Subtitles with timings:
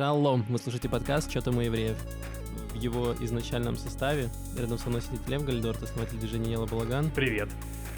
[0.00, 0.46] Шалом!
[0.48, 1.98] Вы слушаете подкаст «Что там у евреев?»
[2.72, 7.10] В его изначальном составе рядом со мной сидит Лев Гальдорт, основатель движения Ела Балаган.
[7.10, 7.50] Привет.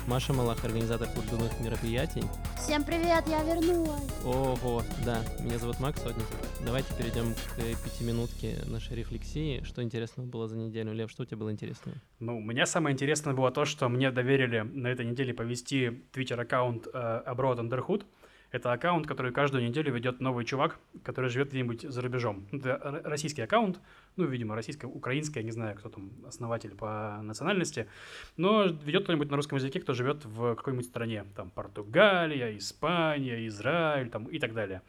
[0.09, 2.25] Маша Малах, организатор культурных мероприятий.
[2.57, 4.03] Всем привет, я вернулась.
[4.25, 6.35] Ого, да, меня зовут Макс Сотников.
[6.67, 9.63] Давайте перейдем к пятиминутке нашей рефлексии.
[9.63, 10.93] Что интересного было за неделю?
[10.93, 11.97] Лев, что у тебя было интересного?
[12.19, 16.89] Ну, у меня самое интересное было то, что мне доверили на этой неделе повести твиттер-аккаунт
[16.93, 18.05] э, Abroad Underhood.
[18.53, 22.47] Это аккаунт, который каждую неделю ведет новый чувак, который живет где-нибудь за рубежом.
[22.53, 23.81] Это российский аккаунт,
[24.17, 27.89] ну, видимо, российско-украинский, я не знаю, кто там основатель по национальности,
[28.37, 34.11] но ведет кто-нибудь на русском языке, кто живет в какой-нибудь стране, там, Португалия, Испания, Израиль,
[34.11, 34.83] там, и так далее.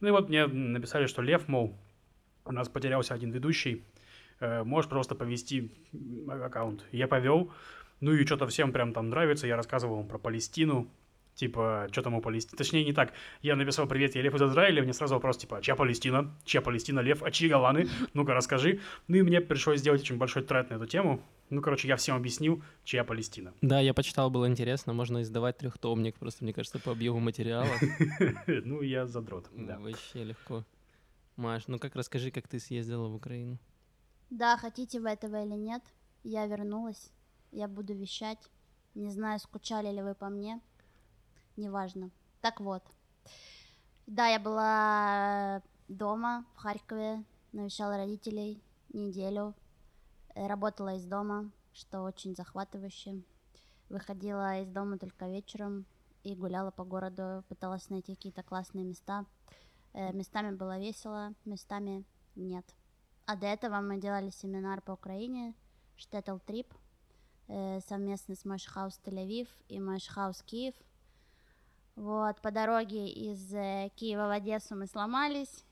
[0.00, 1.74] Ну и вот мне написали, что Лев, мол,
[2.44, 3.82] у нас потерялся один ведущий,
[4.40, 5.72] э, можешь просто повести
[6.28, 6.84] аккаунт.
[6.92, 7.50] Я повел,
[8.00, 10.86] ну и что-то всем прям там нравится, я рассказывал про Палестину,
[11.36, 12.56] типа, что там у Палестины.
[12.56, 13.12] Точнее, не так.
[13.42, 16.34] Я написал «Привет, я Лев из Израиля», мне сразу вопрос, типа, чья Палестина?
[16.44, 17.22] Чья Палестина, Лев?
[17.22, 17.88] А чьи Голланы?
[18.14, 18.80] Ну-ка, расскажи.
[19.06, 21.22] Ну и мне пришлось сделать очень большой тред на эту тему.
[21.50, 23.52] Ну, короче, я всем объяснил, чья Палестина.
[23.60, 24.92] Да, я почитал, было интересно.
[24.94, 27.68] Можно издавать трехтомник, просто, мне кажется, по объему материала.
[28.64, 29.78] Ну, я задрот, да.
[29.78, 30.64] Вообще легко.
[31.36, 33.58] Маш, ну как расскажи, как ты съездила в Украину?
[34.30, 35.82] Да, хотите вы этого или нет,
[36.24, 37.12] я вернулась.
[37.52, 38.38] Я буду вещать.
[38.94, 40.60] Не знаю, скучали ли вы по мне
[41.56, 42.10] неважно.
[42.40, 42.82] Так вот.
[44.06, 49.54] Да, я была дома в Харькове, навещала родителей неделю,
[50.34, 53.22] э, работала из дома, что очень захватывающе.
[53.88, 55.86] Выходила из дома только вечером
[56.22, 59.26] и гуляла по городу, пыталась найти какие-то классные места.
[59.92, 62.04] Э, местами было весело, местами
[62.36, 62.64] нет.
[63.24, 65.54] А до этого мы делали семинар по Украине,
[65.96, 66.72] Штетл Трип,
[67.48, 70.74] э, совместно с Машхаус Тель-Авив и Машхаус Киев–
[71.96, 75.64] вот, по дороге из э, Киева в Одессу мы сломались,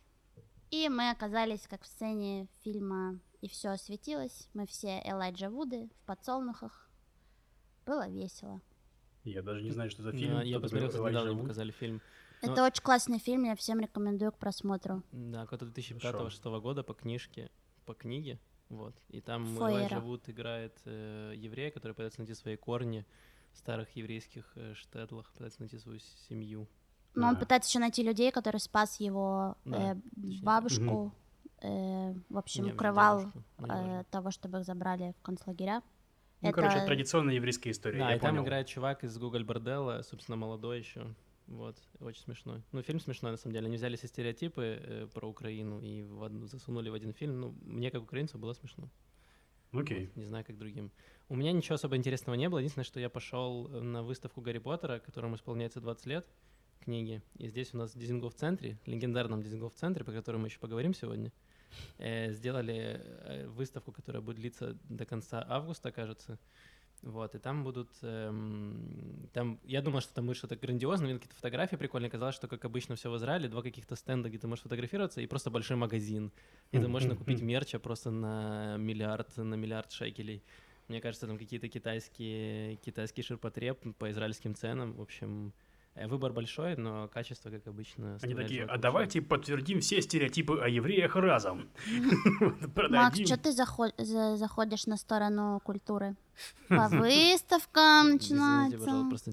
[0.71, 4.49] и мы оказались как в сцене фильма «И все осветилось».
[4.55, 6.91] Мы все Элайджа Вуды в подсолнухах.
[7.85, 8.63] Было весело.
[9.25, 10.41] Я даже не знаю, что за фильм.
[10.41, 12.01] я посмотрел, кстати, недавно показали фильм.
[12.41, 12.67] Это Но...
[12.67, 15.03] очень классный фильм, я всем рекомендую к просмотру.
[15.13, 17.51] Да, какой-то 2005-2006 года по книжке,
[17.85, 18.39] по книге,
[18.71, 18.95] вот.
[19.09, 23.05] И там Элайджа Вуд играет э, еврея, который пытается найти свои корни
[23.55, 25.99] старых еврейских э, штедлах, пытается найти свою
[26.29, 26.69] семью.
[27.15, 29.97] Но он пытается еще найти людей, которые спас его да, э,
[30.43, 31.13] бабушку,
[31.63, 35.83] э, в общем, укрывал э, того, чтобы их забрали в концлагеря.
[36.41, 36.61] Ну, это...
[36.61, 38.01] короче, традиционная еврейская история.
[38.01, 38.35] Да, и понял.
[38.35, 41.15] там играет чувак из Google Борделла, собственно, молодой еще.
[41.47, 42.63] Вот, очень смешной.
[42.73, 43.67] Ну, фильм смешной, на самом деле.
[43.67, 47.41] Они взяли все стереотипы э, про Украину и в одну, засунули в один фильм.
[47.41, 48.89] Ну, мне, как украинцу, было смешно.
[49.73, 50.05] Окей.
[50.05, 50.07] Okay.
[50.07, 50.91] Вот, не знаю, как другим.
[51.29, 52.59] У меня ничего особо интересного не было.
[52.59, 56.27] Единственное, что я пошел э, на выставку Гарри Поттера, которому исполняется 20 лет,
[56.81, 57.23] книги.
[57.39, 61.33] И здесь у нас в Дизингоф-центре, легендарном Дизингоф-центре, по которому мы еще поговорим сегодня,
[61.97, 66.39] э, сделали э, выставку, которая будет длиться до конца августа, кажется.
[67.01, 67.91] Вот, и там будут...
[68.03, 72.11] Эм, там, я думал, что там будет что-то грандиозное, видел какие-то фотографии прикольные.
[72.11, 75.27] Казалось, что, как обычно, все в Израиле, два каких-то стенда, где ты можешь фотографироваться, и
[75.27, 76.33] просто большой магазин.
[76.73, 80.43] И ты можно купить мерча просто на миллиард, на миллиард шекелей.
[80.89, 84.93] Мне кажется, там какие-то китайские, китайский ширпотреб по израильским ценам.
[84.93, 85.55] В общем,
[85.95, 90.69] э, выбор большой, но качество, как обычно, Они такие, а давайте подтвердим все стереотипы о
[90.69, 91.71] евреях разом.
[92.91, 96.17] Макс, что ты заходишь на сторону культуры?
[96.69, 99.07] По выставкам начинается.
[99.09, 99.31] просто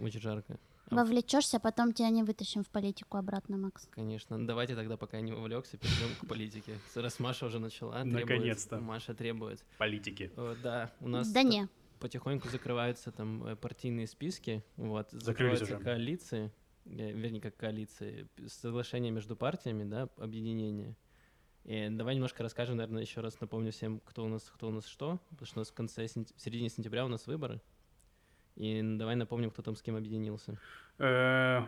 [0.00, 0.58] очень жарко.
[0.92, 3.88] Вовлечешься, потом тебя не вытащим в политику обратно, Макс.
[3.90, 4.46] Конечно.
[4.46, 6.78] Давайте тогда, пока я не вовлекся, перейдем к политике.
[6.94, 8.78] Раз Маша уже начала, Наконец-то.
[8.78, 9.64] Маша требует.
[9.78, 10.30] Политики.
[10.62, 11.30] Да, у нас...
[11.32, 11.68] Да не.
[11.98, 15.14] Потихоньку закрываются там э, партийные списки, вот.
[15.14, 15.34] Уже.
[15.78, 16.50] коалиции,
[16.84, 20.96] э, вернее, как коалиции, соглашение между партиями, да, объединение.
[21.64, 24.86] И давай немножко расскажем, наверное, еще раз напомню всем, кто у нас, кто у нас
[24.86, 27.60] что, потому что у нас в конце, в середине сентября у нас выборы.
[28.56, 30.58] И давай напомним, кто там с кем объединился.
[30.98, 31.62] Э,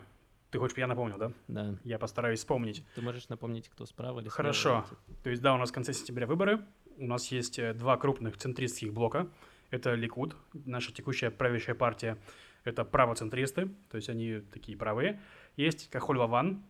[0.50, 1.32] ты хочешь, я напомню, да?
[1.48, 1.74] Да.
[1.82, 2.84] Я постараюсь вспомнить.
[2.94, 4.86] Ты можешь напомнить, кто справа или Хорошо.
[5.22, 6.64] То есть, да, у нас в конце сентября выборы.
[6.96, 9.28] У нас есть э, два крупных центристских блока.
[9.70, 12.18] Это Ликуд, наша текущая правящая партия.
[12.62, 15.20] Это правоцентристы, то есть они такие правые.
[15.56, 16.62] Есть Кахоль Ваван.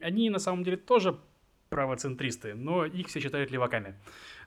[0.00, 1.18] Они на самом деле тоже
[1.68, 3.96] правоцентристы, но их все считают леваками,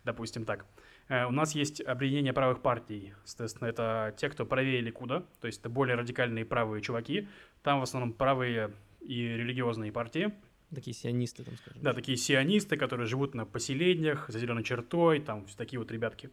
[0.04, 0.66] допустим так.
[1.08, 3.14] Э, у нас есть объединение правых партий.
[3.24, 7.28] Соответственно, это те, кто правее Ликуда, то есть это более радикальные правые чуваки.
[7.64, 8.72] Там в основном правые
[9.02, 10.34] и религиозные партии.
[10.74, 11.82] Такие сионисты, там скажем.
[11.82, 16.30] Да, такие сионисты, которые живут на поселениях, за зеленой чертой, там такие вот ребятки.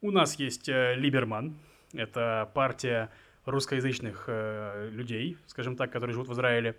[0.00, 1.56] У нас есть э, Либерман,
[1.92, 3.10] это партия
[3.44, 6.76] русскоязычных э, людей, скажем так, которые живут в Израиле.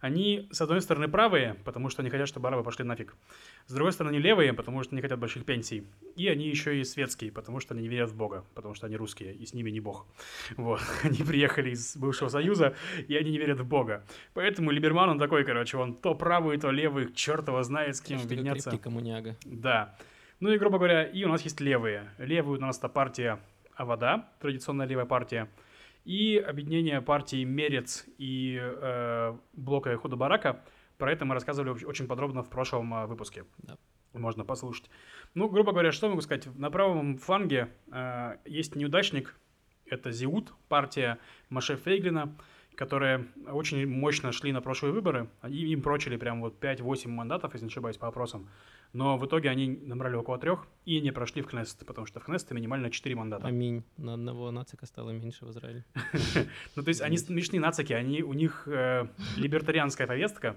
[0.00, 3.14] Они, с одной стороны, правые, потому что они хотят, чтобы арабы пошли нафиг.
[3.66, 5.86] С другой стороны, левые, потому что они хотят больших пенсий.
[6.16, 8.96] И они еще и светские, потому что они не верят в Бога, потому что они
[8.96, 10.06] русские, и с ними не Бог.
[10.56, 10.80] Вот.
[11.02, 12.74] Они приехали из бывшего Союза,
[13.08, 14.04] и они не верят в Бога.
[14.34, 18.20] Поэтому Либерман, он такой, короче, он то правый, то левый, черт его знает, с кем
[18.20, 18.76] объединяться.
[18.78, 19.36] коммуняга.
[19.44, 19.96] Да.
[20.40, 22.10] Ну и, грубо говоря, и у нас есть левые.
[22.18, 23.38] Левые у нас это партия
[23.74, 25.48] Авода, традиционная левая партия,
[26.10, 30.64] и объединение партий Мерец и э, блока Худа Барака.
[30.98, 33.44] Про это мы рассказывали оч- очень подробно в прошлом э, выпуске.
[33.58, 33.76] Да.
[34.12, 34.90] Можно послушать.
[35.34, 36.46] Ну, грубо говоря, что могу сказать?
[36.56, 39.38] На правом фланге э, есть неудачник.
[39.86, 42.36] Это Зиут, партия Маше Фейглина,
[42.74, 45.28] которые очень мощно шли на прошлые выборы.
[45.40, 48.48] Они им прочили прям вот 5-8 мандатов, если не ошибаюсь, по опросам.
[48.92, 52.24] Но в итоге они набрали около трех и не прошли в Кнессет, потому что в
[52.24, 53.46] Кнессете минимально 4 мандата.
[53.46, 53.84] Аминь.
[53.96, 55.84] На одного нацика стало меньше в Израиле.
[56.76, 59.06] Ну, то есть они смешные нацики, они, у них э,
[59.36, 60.56] либертарианская повестка,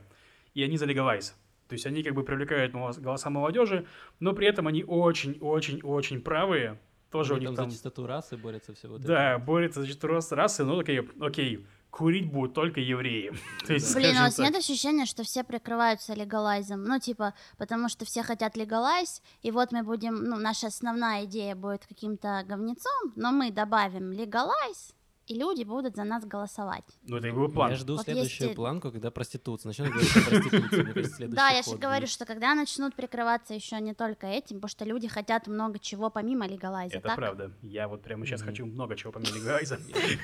[0.56, 1.36] и они за легалайз.
[1.68, 3.86] То есть они как бы привлекают голоса молодежи,
[4.20, 6.80] но при этом они очень-очень-очень правые.
[7.12, 7.70] Тоже Они у них там там...
[7.70, 9.44] за чистоту расы борются все вот Да, это.
[9.44, 13.32] борются за чистоту рас- расы, но окей, окей, курить будут только евреи.
[13.68, 14.46] То есть, Блин, у скажем вас так.
[14.46, 16.84] нет ощущения, что все прикрываются легалайзом?
[16.84, 21.56] Ну, типа, потому что все хотят легалайз, и вот мы будем, ну, наша основная идея
[21.56, 24.96] будет каким-то говнецом, но мы добавим легалайз,
[25.28, 26.84] и люди будут за нас голосовать.
[27.08, 27.72] Ну, это был план.
[27.72, 29.70] Я жду Вот следующую есть- планку, когда проституция.
[29.70, 31.26] Начнем говорить о проституции.
[31.28, 35.08] Да, я же говорю, что когда начнут прикрываться еще не только этим, потому что люди
[35.08, 37.52] хотят много чего помимо легалайза, Это правда.
[37.62, 39.80] Я вот прямо сейчас хочу много чего помимо легалайза.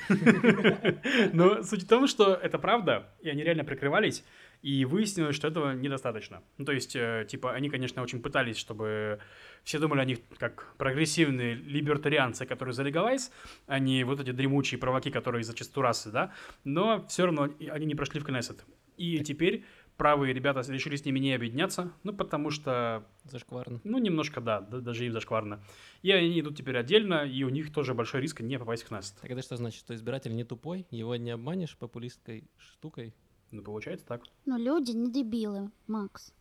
[1.32, 4.24] Но суть в том, что это правда, и они реально прикрывались,
[4.62, 6.42] и выяснилось, что этого недостаточно.
[6.58, 9.18] Ну, то есть, э, типа, они, конечно, очень пытались, чтобы
[9.64, 13.30] все думали о них как прогрессивные либертарианцы, которые за легалайз,
[13.66, 16.32] а не вот эти дремучие провоки, которые за чистоту расы, да,
[16.64, 18.64] но все равно они не прошли в Кнессет.
[18.96, 19.64] И теперь
[19.96, 23.80] правые ребята решили с ними не объединяться, ну, потому что Зашкварно.
[23.84, 25.62] ну, немножко, да, да, даже им зашкварно.
[26.02, 29.16] И они идут теперь отдельно, и у них тоже большой риск не попасть в Кнессет.
[29.20, 33.14] Так это что значит, что избиратель не тупой, его не обманешь популистской штукой?
[33.50, 34.22] Ну, получается так.
[34.46, 36.32] Ну, люди не дебилы, Макс.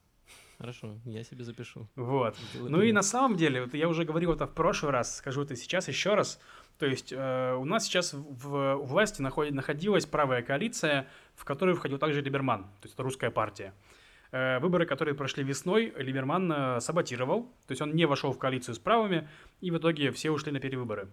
[0.59, 1.88] Хорошо, я себе запишу.
[1.95, 2.35] Вот.
[2.51, 5.41] Сделаю Ну и на самом деле, вот я уже говорил это в прошлый раз, скажу
[5.41, 6.38] это сейчас еще раз.
[6.77, 11.77] То есть э, у нас сейчас в, у власти находи- находилась правая коалиция, в которую
[11.77, 13.73] входил также Либерман, то есть это русская партия.
[14.31, 18.75] Э, выборы, которые прошли весной, Либерман э, саботировал, то есть он не вошел в коалицию
[18.75, 19.29] с правыми,
[19.61, 21.07] и в итоге все ушли на перевыборы.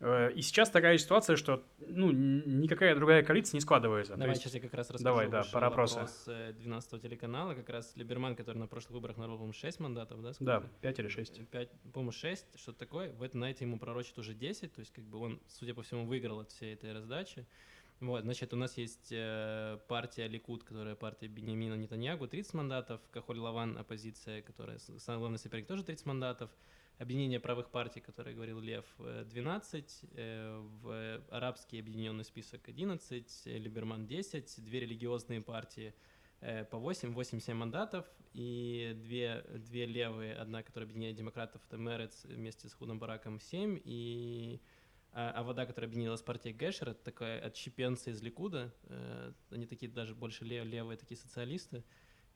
[0.00, 4.14] Э, и сейчас такая ситуация, что ну, никакая другая коалиция не складывается.
[4.14, 5.04] Давай есть- сейчас я как раз расскажу.
[5.04, 5.94] Давай, да, Вышел про опросы.
[5.96, 10.20] опрос, э, 12 телеканала, как раз Либерман, который на прошлых выборах набрал, по-моему, 6 мандатов,
[10.22, 10.32] да?
[10.40, 10.74] Да, сколько?
[10.82, 11.46] 5 или 6.
[11.50, 13.12] 5, по-моему, 6, что-то такое.
[13.12, 15.82] В этом на эти ему пророчат уже 10, то есть как бы он, судя по
[15.82, 17.46] всему, выиграл от всей этой раздачи.
[18.00, 23.38] Вот, значит, у нас есть э, партия Ликут, которая партия Бенемина Нетаньягу, 30 мандатов, Кахоль
[23.38, 26.50] Лаван, оппозиция, которая самый главный соперник, тоже 30 мандатов,
[26.98, 33.58] Объединение правых партий, которое говорил Лев, э, 12, э, в арабский объединенный список 11, э,
[33.58, 35.94] Либерман 10, две религиозные партии
[36.40, 42.24] э, по 8, 8-7 мандатов, и две, две левые, одна, которая объединяет демократов, это Мерец
[42.24, 44.60] вместе с Худом Бараком 7, и
[45.12, 49.66] а, а вода, которая объединилась с партией Гэшер, это такая отщепенцы из Ликуда, э, они
[49.66, 51.84] такие даже больше лев- левые, такие социалисты,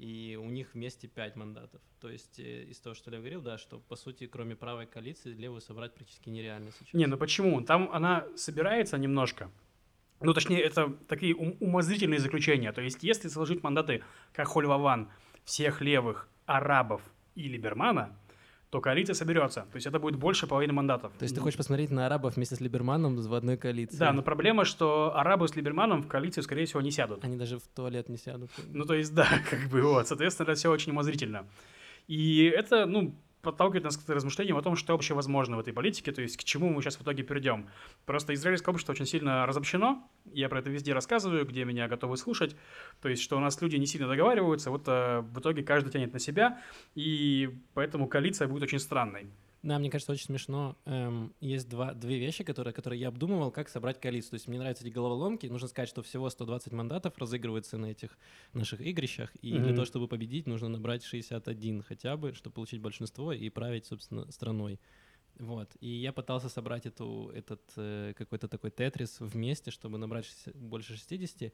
[0.00, 1.80] и у них вместе 5 мандатов.
[2.00, 5.35] То есть э, из того, что я говорил, да, что по сути, кроме правой коалиции,
[5.35, 6.95] левую собрать практически нереально сейчас.
[6.95, 7.61] Не, ну почему?
[7.61, 9.50] Там она собирается немножко.
[10.23, 12.73] Ну, точнее, это такие ум- умозрительные заключения.
[12.73, 14.02] То есть, если сложить мандаты
[14.33, 15.11] Кахоль Ваван,
[15.45, 17.02] всех левых, арабов
[17.35, 18.19] и Либермана,
[18.70, 19.62] то коалиция соберется.
[19.62, 21.12] То есть, это будет больше половины мандатов.
[21.18, 23.96] То есть ты хочешь посмотреть на арабов вместе с Либерманом в одной коалиции?
[23.96, 27.24] Да, но проблема, что арабы с Либерманом в коалицию, скорее всего, не сядут.
[27.24, 28.50] Они даже в туалет не сядут.
[28.72, 30.06] Ну, то есть, да, как бы вот.
[30.06, 31.46] Соответственно, это все очень умозрительно.
[32.06, 36.12] И это, ну, подталкивает нас к размышлениям о том, что вообще возможно в этой политике,
[36.12, 37.68] то есть к чему мы сейчас в итоге перейдем.
[38.06, 42.56] Просто израильское общество очень сильно разобщено, я про это везде рассказываю, где меня готовы слушать,
[43.00, 46.12] то есть что у нас люди не сильно договариваются, вот э, в итоге каждый тянет
[46.12, 46.61] на себя,
[46.94, 49.30] и поэтому коалиция будет очень странной.
[49.62, 50.79] Да, мне кажется, очень смешно.
[50.87, 54.31] Эм, есть два, две вещи, которые, которые я обдумывал, как собрать коалицию.
[54.31, 55.47] То есть мне нравятся эти головоломки.
[55.49, 58.19] Нужно сказать, что всего 120 мандатов разыгрывается на этих
[58.55, 59.35] наших игрищах.
[59.37, 59.75] И для Мгм.
[59.75, 64.81] того, чтобы победить, нужно набрать 61 хотя бы, чтобы получить большинство и править, собственно, страной.
[65.38, 65.76] Вот.
[65.81, 70.97] И я пытался собрать эту, этот э, какой-то такой тетрис вместе, чтобы набрать 60 больше
[70.97, 71.52] 60.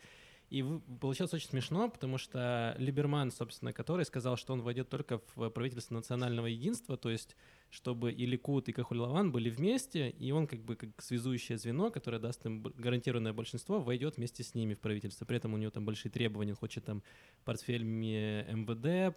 [0.48, 0.64] И
[1.00, 5.94] получилось очень смешно, потому что Либерман, собственно, который сказал, что он войдет только в правительство
[5.94, 7.36] национального единства, то есть
[7.68, 12.18] чтобы и Ликут, и Кахуль-Лаван были вместе, и он как бы как связующее звено, которое
[12.18, 15.24] даст им гарантированное большинство, войдет вместе с ними в правительство.
[15.24, 17.02] При этом у него там большие требования, он хочет там
[17.44, 19.16] портфель МВД,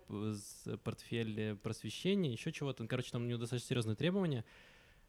[0.84, 2.88] портфель просвещения, еще чего-то.
[2.88, 4.44] Короче, там у него достаточно серьезные требования.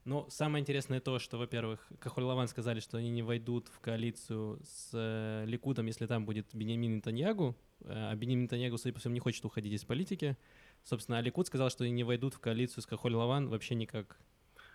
[0.04, 4.90] Но самое интересное то, что, во-первых, Кахуль-Лаван сказали, что они не войдут в коалицию с
[4.94, 9.20] э, Ликудом, если там будет Бенямин Нетаньягу, э, а Бенямин Нетаньягу, судя по всему, не
[9.20, 10.38] хочет уходить из политики.
[10.84, 14.18] Собственно, а Ликуд сказал, что они не войдут в коалицию с Кахоль-Лаван вообще никак.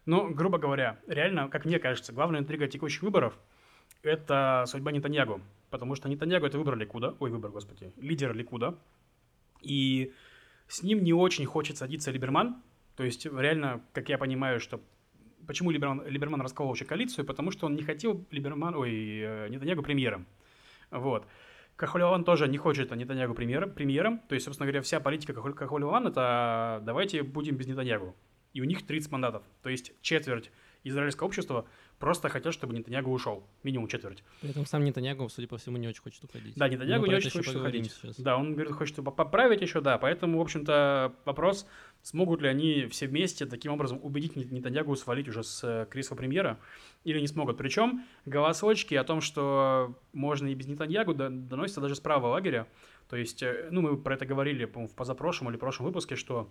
[0.05, 3.39] Ну, грубо говоря, реально, как мне кажется, главная интрига текущих выборов–
[4.03, 5.41] это судьба Нетаньягу.
[5.71, 8.77] Потому что Нетаньягу– это выбор Ликуда, ой, выбор, господи, лидер Ликуда.
[9.61, 10.13] И
[10.67, 12.61] с ним не очень хочет садиться Либерман.
[12.95, 14.79] То есть, реально, как я понимаю, что
[15.47, 19.83] почему Либерман, Либерман расколол вообще коалицию, потому что он не хотел Либерман, ой, э, Нетаньягу
[19.83, 20.25] премьером.
[20.91, 21.27] Вот.
[21.75, 24.19] Кахолеван тоже не хочет Нетаньягу премьером, премьером.
[24.29, 28.15] То есть, собственно говоря, вся политика Кахолеван– это давайте будем без Нетаньягу.
[28.53, 29.43] И у них 30 мандатов.
[29.61, 30.51] То есть четверть
[30.83, 31.67] израильского общества
[31.99, 33.47] просто хотят, чтобы Нетаньягу ушел.
[33.63, 34.23] Минимум четверть.
[34.41, 36.55] При этом сам Нетаньягу, судя по всему, не очень хочет уходить.
[36.55, 37.91] Да, Нетаньягу не очень хочет уходить.
[37.91, 38.19] сейчас.
[38.19, 39.97] Да, он говорит, хочет поправить еще, да.
[39.97, 41.67] Поэтому, в общем-то, вопрос,
[42.01, 46.15] смогут ли они все вместе таким образом убедить Нет- Нетаньягу свалить уже с э, кресла
[46.15, 46.59] премьера
[47.03, 47.57] или не смогут.
[47.57, 52.67] Причем голосочки о том, что можно и без Нетаньягу, до- доносятся даже с правого лагеря.
[53.09, 56.49] То есть, э, ну, мы про это говорили, по-моему, в позапрошлом или прошлом выпуске, что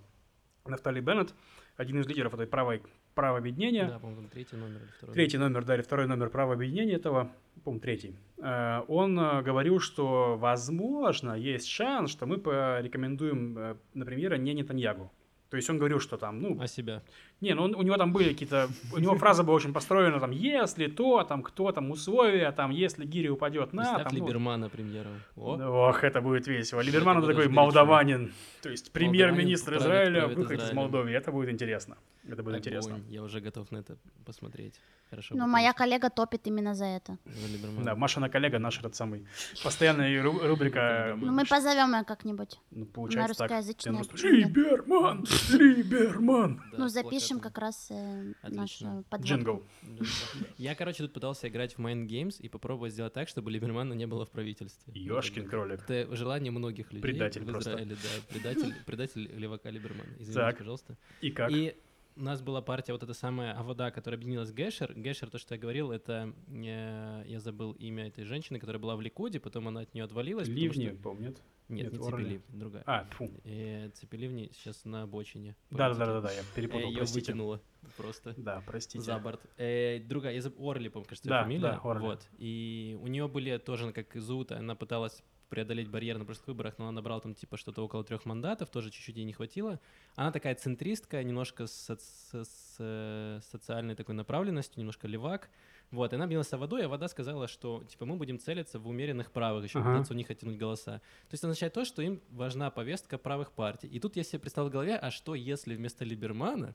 [0.66, 1.34] Нафтали Беннет,
[1.76, 2.80] один из лидеров этой правой,
[3.14, 5.14] правого объединения, Да, по-моему, третий номер или второй.
[5.14, 7.30] Третий номер, да, или второй номер права объединения этого,
[7.64, 8.16] по-моему, третий.
[8.38, 15.12] Э, Он э, говорил, что, возможно, есть шанс, что мы порекомендуем, э, например, не Нетаньягу.
[15.54, 17.00] То есть он говорил, что там, ну, А себя.
[17.40, 20.32] не, ну он- у него там были какие-то, у него фраза была очень построена, там,
[20.32, 24.68] если то, там, кто, там, условия, там, если Гири упадет на, Представь там, ну, Либермана
[24.68, 25.12] премьером.
[25.36, 25.56] О,
[25.90, 26.80] Ох, это будет весело.
[26.80, 28.32] Либерман такой молдаванин,
[28.62, 30.72] то есть премьер-министр Израиля выходит из.
[30.72, 31.12] Молдовы.
[31.12, 31.96] Это будет интересно.
[32.26, 32.58] Это будет огонь.
[32.58, 33.00] интересно.
[33.08, 34.74] Я уже готов на это посмотреть.
[35.10, 35.34] Хорошо.
[35.36, 37.18] Ну, бы, моя коллега топит именно за это.
[37.24, 37.84] за.
[37.84, 39.26] Да, Машина коллега, наш этот самый
[39.62, 41.14] постоянная ру- рубрика.
[41.20, 42.58] Ну, мы позовем ее как-нибудь.
[42.70, 43.50] Ну, получается так.
[43.50, 44.48] русскоязычное на русском- почему нет?
[44.48, 45.24] Либерман!
[45.52, 46.56] Либерман!
[46.72, 49.26] Да, ну, запишем как раз э, нашу подводку.
[49.26, 49.62] Джингл.
[50.58, 54.06] Я, короче, тут пытался играть в Mind Games и попробовать сделать так, чтобы Либермана не
[54.06, 54.92] было в правительстве.
[54.94, 55.82] Ёшкин кролик.
[55.88, 57.76] Это желание многих людей Предатель в просто.
[57.76, 57.94] Да.
[58.28, 60.08] Предатель, предатель левака Либермана.
[60.18, 60.58] Извините, Так.
[60.58, 60.96] пожалуйста.
[61.20, 61.50] И как?
[61.50, 61.76] И
[62.16, 64.92] у нас была партия вот эта самая Авода, которая объединилась с Гешер.
[64.94, 66.32] Гешер, то, что я говорил, это...
[66.48, 70.46] э, я забыл имя этой женщины, которая была в Ликуде, потом она от нее отвалилась.
[70.48, 71.42] Ливни, что- помнит?
[71.68, 72.24] Нет, Нет, не Орли.
[72.24, 72.82] Цепелив, другая.
[72.86, 73.30] А, фу.
[73.44, 75.56] Э, Цепеливни сейчас на обочине.
[75.70, 77.32] Да-да-да, я перепутал, Ее простите.
[77.32, 77.60] вытянуло
[77.96, 78.34] просто.
[78.36, 79.02] Да, простите.
[79.02, 79.40] За борт.
[79.56, 81.62] Э, другая, я заб- Орли, по-моему, кажется, Да, фамилия.
[81.62, 82.02] да, Орли.
[82.02, 82.28] Вот.
[82.36, 86.74] И у нее были тоже, как и Зут, она пыталась преодолеть барьер на прошлых выборах,
[86.78, 89.80] но она набрала там типа что-то около трех мандатов, тоже чуть-чуть ей не хватило.
[90.16, 95.50] Она такая центристка, немножко с, соц- с, э, социальной такой направленностью, немножко левак.
[95.90, 98.88] Вот, и она объединилась с водой, а вода сказала, что типа мы будем целиться в
[98.88, 99.92] умеренных правых, еще Ага.
[99.92, 100.98] пытаться у них оттянуть голоса.
[101.28, 103.86] То есть означает то, что им важна повестка правых партий.
[103.86, 106.74] И тут я себе представил в голове, а что если вместо Либермана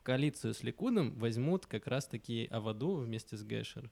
[0.00, 3.90] в коалицию с Ликудом возьмут как раз-таки Аваду вместе с Гэшер.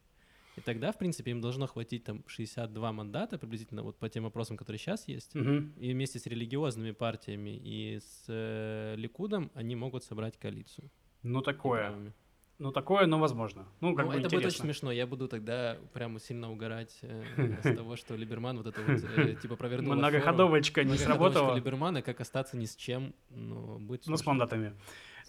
[0.56, 4.56] И тогда, в принципе, им должно хватить там 62 мандата приблизительно вот по тем вопросам,
[4.56, 5.34] которые сейчас есть.
[5.34, 5.72] Мгм.
[5.78, 10.90] И вместе с религиозными партиями и с э, Ликудом они могут собрать коалицию.
[11.22, 12.12] Ну, такое.
[12.60, 13.66] Ну, такое, но возможно.
[13.80, 14.64] Ну, как Ну, бы это будет очень интересно.
[14.64, 14.92] смешно.
[14.92, 17.24] Я буду тогда прямо сильно угорать э,
[17.64, 19.94] с того, что Либерман вот это вот э, типа провернул.
[19.96, 21.56] Многоходовочка не сработала.
[21.56, 24.72] Либермана, как остаться ни с чем, ну, будет Ну, с мандатами.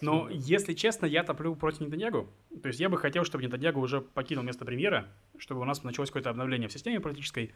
[0.00, 2.28] Но, если честно, я топлю против Нетаньягу.
[2.62, 6.10] То есть я бы хотел, чтобы Нетаньягу уже покинул место премьера, чтобы у нас началось
[6.10, 7.52] какое-то обновление в системе политической.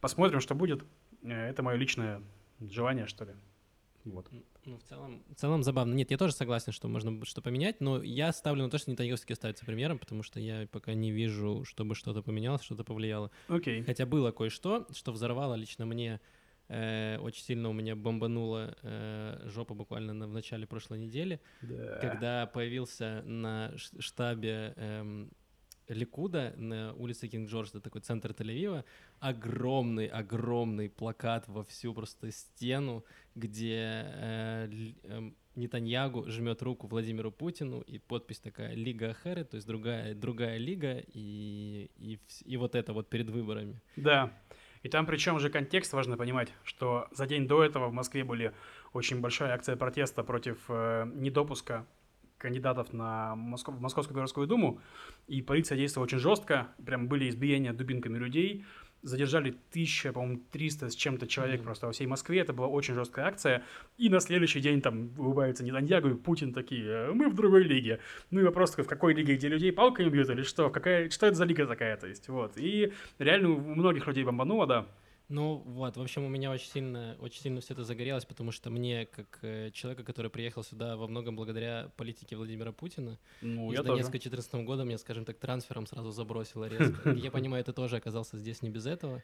[0.00, 0.84] Посмотрим, что будет.
[1.22, 2.22] Э, Это мое личное
[2.60, 3.32] желание, что ли.
[4.04, 4.28] Вот.
[4.64, 5.92] Ну, в целом, в целом забавно.
[5.94, 9.16] Нет, я тоже согласен, что можно что поменять, но я ставлю на то, что Нетаньяху
[9.16, 13.30] все-таки останется премьером, потому что я пока не вижу, чтобы что-то поменялось, что-то повлияло.
[13.48, 13.82] Окей.
[13.82, 16.20] Хотя было кое-что, что взорвало лично мне,
[16.68, 21.98] э, очень сильно у меня бомбанула э, жопа буквально на- в начале прошлой недели, Да.
[22.00, 25.30] когда появился на штабе эм,
[25.88, 28.84] Ликуда на улице Кинг-Джордж, это такой центр Тель-Авива,
[29.20, 33.04] огромный-огромный плакат во всю просто стену,
[33.34, 34.68] где э,
[35.04, 40.58] эм, Нетаньягу жмет руку Владимиру Путину, и подпись такая «Лига Ахеры», то есть другая, другая
[40.58, 43.80] лига, и, и, и вот это вот перед выборами.
[43.96, 44.30] Да.
[44.86, 48.54] И там причем же контекст важно понимать, что за день до этого в Москве были
[48.92, 51.88] очень большая акция протеста против э, недопуска
[52.38, 54.80] кандидатов на Москов- в Московскую городскую думу,
[55.26, 58.64] и полиция действовала очень жестко, прям были избиения дубинками людей,
[59.02, 61.66] задержали тысяча, по-моему, 300 с чем-то человек Мгм.
[61.66, 63.62] просто во всей Москве, это была очень жесткая акция,
[63.98, 68.00] и на следующий день там улыбается Нетаньягу и Путин такие, «Э, мы в другой лиге.
[68.30, 71.26] Ну и вопрос такой, в какой лиге, где людей палками бьют или что, какая, что
[71.26, 72.52] это за лига такая, то есть, вот.
[72.56, 74.86] И реально у многих людей бомбануло, да.
[75.28, 78.70] Ну вот, в общем, у меня очень сильно, очень сильно все это загорелось, потому что
[78.70, 83.78] мне, как э, человека, который приехал сюда во многом благодаря политике Владимира Путина, Ну, я
[83.78, 83.88] тоже.
[83.88, 87.10] Донецка 2014 года меня, скажем так, трансфером сразу забросило резко.
[87.10, 89.20] Я понимаю, ты тоже оказался здесь не без этого.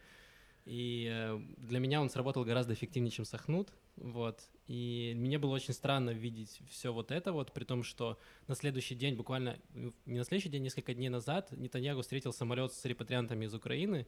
[0.64, 3.72] И э, для меня он сработал гораздо эффективнее, чем Сахнут.
[3.96, 4.48] Вот.
[4.68, 8.94] И мне было очень странно видеть все вот это вот, при том, что на следующий
[8.94, 13.44] день, буквально, ну, не на следующий день, несколько дней назад, Нетаньягу встретил самолет с репатриантами
[13.44, 14.06] из Украины.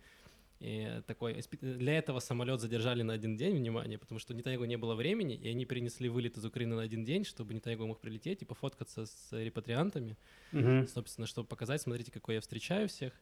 [0.60, 4.94] И такой, для этого самолет задержали на один день, внимание, потому что у не было
[4.94, 8.44] времени, и они перенесли вылет из Украины на один день, чтобы Нетаньягу мог прилететь и
[8.44, 10.16] пофоткаться с репатриантами
[10.52, 10.86] Мгм.
[10.86, 13.12] собственно, чтобы показать, смотрите, какой я встречаю всех.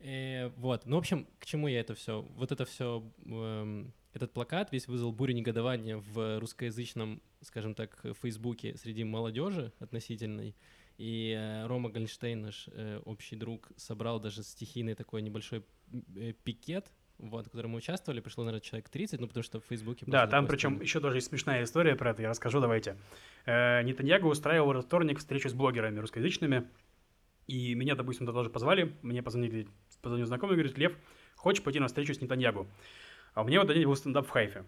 [0.00, 2.22] Э, вот, ну, в общем, к чему я это все?
[2.22, 3.02] Вот это все,
[4.12, 10.56] этот плакат весь вызвал бурю негодования в русскоязычном, скажем так, Фейсбуке среди молодежи относительной.
[10.98, 15.64] И э, Рома Гольнштейн, наш э, общий друг, собрал даже стихийный такой небольшой
[16.44, 20.04] пикет, вот, в котором мы участвовали, пришло, наверное, человек 30, ну, потому что в Фейсбуке...
[20.06, 22.96] Да, там причем еще даже есть смешная история про это, я расскажу, давайте.
[23.46, 26.68] Э, Нетаньягу устраивал во вторник встречу с блогерами русскоязычными,
[27.46, 29.68] и меня, допустим, туда тоже позвали, мне позвонили,
[30.02, 30.96] позвонил знакомый, говорит, Лев,
[31.36, 32.66] хочешь пойти на встречу с Нетаньягу?
[33.34, 34.64] А у меня в этот день был стендап в Хайфе.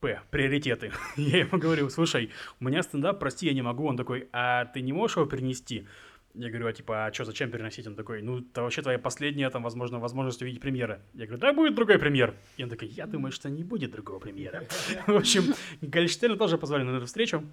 [0.00, 0.20] П.
[0.30, 0.92] Приоритеты.
[1.16, 2.30] Я ему говорю, слушай,
[2.60, 3.86] у меня стендап, прости, я не могу.
[3.86, 5.86] Он такой, а ты не можешь его перенести?
[6.34, 7.86] Я говорю, а типа, а что, зачем переносить?
[7.86, 11.00] Он такой, ну, это вообще твоя последняя, там, возможно, возможность увидеть премьеры.
[11.14, 12.34] Я говорю, да, будет другой премьер.
[12.56, 14.64] И он такой, я думаю, что не будет другого премьера.
[15.06, 17.44] В общем, Гольштейна тоже позвали на эту встречу.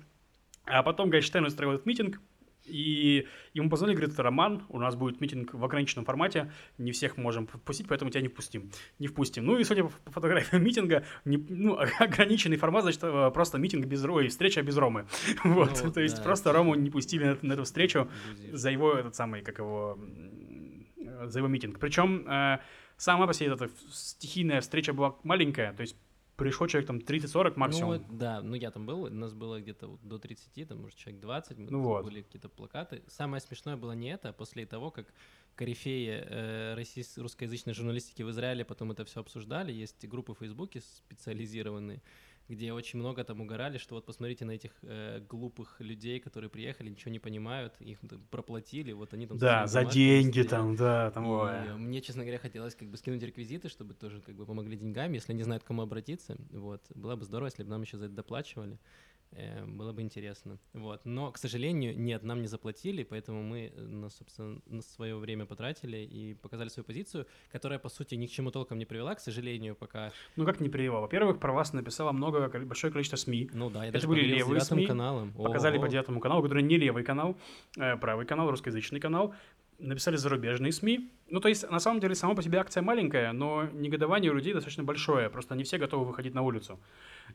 [0.66, 2.22] А потом Гольштейн устроил митинг,
[2.68, 7.48] и ему позвонили, говорит, Роман, у нас будет митинг в ограниченном формате, не всех можем
[7.48, 8.72] впустить, поэтому тебя не впустим.
[9.00, 9.46] Не впустим.
[9.46, 14.04] Ну и, судя по фотографиям митинга, не- ну, ограниченный формат, значит, э, просто митинг без
[14.04, 15.06] Ромы, встреча без Ромы.
[15.44, 18.10] Вот, Ну, то есть да, просто Рому не пустили на, на эту встречу
[18.52, 19.98] за его этот самый, как его,
[20.98, 21.80] э, за его митинг.
[21.80, 22.60] Причем э,
[22.98, 25.96] сама по себе эта стихийная встреча была маленькая, то есть
[26.38, 27.96] пришло человек там 30-40 максимум.
[27.96, 30.98] Ну, да, ну я там был, у нас было где-то вот до 30, там, может,
[30.98, 32.06] человек 20, мы Ну вот.
[32.06, 33.02] были какие-то плакаты.
[33.08, 35.08] Самое смешное было не это, а после того, как
[35.56, 40.82] корифеи э, российс- русскоязычной журналистики в Израиле потом это все обсуждали, есть группы в Фейсбуке
[40.82, 42.02] специализированные,
[42.50, 46.90] где очень много там угорали, что вот посмотрите на этих э, глупых людей, которые приехали,
[46.90, 49.38] ничего не понимают, их там проплатили, вот они там...
[49.38, 50.50] Да, за деньги стоят.
[50.50, 51.78] там, да, там, И, ой.
[51.78, 55.34] мне, честно говоря, хотелось как бы скинуть реквизиты, чтобы тоже как бы помогли деньгами, если
[55.34, 56.38] не знают, к кому обратиться.
[56.52, 56.82] Вот.
[56.96, 58.80] Было бы здорово, если бы нам еще за это доплачивали.
[59.32, 60.58] Э, Было бы интересно.
[60.74, 61.02] Вот.
[61.06, 65.46] Но, к сожалению, нет, нам не заплатили, поэтому мы, э, на, собственно, на свое время
[65.46, 69.20] потратили и показали свою позицию, которая, по сути, ни к чему толком не привела, к
[69.20, 70.12] сожалению, пока...
[70.36, 71.02] Ну, как не привело?
[71.02, 73.50] Во-первых, про вас написало много, большое количество СМИ.
[73.54, 75.34] Ну да, я Это даже были левые СМИ, каналом.
[75.34, 75.86] Показали Ого.
[75.86, 77.38] по девятому каналу, который не левый канал,
[77.78, 79.34] э, правый канал, русскоязычный канал.
[79.80, 81.12] Написали зарубежные СМИ.
[81.30, 84.54] Ну, то есть, на самом деле, сама по себе акция маленькая, но негодование у людей
[84.54, 85.30] достаточно большое.
[85.30, 86.80] Просто не все готовы выходить на улицу.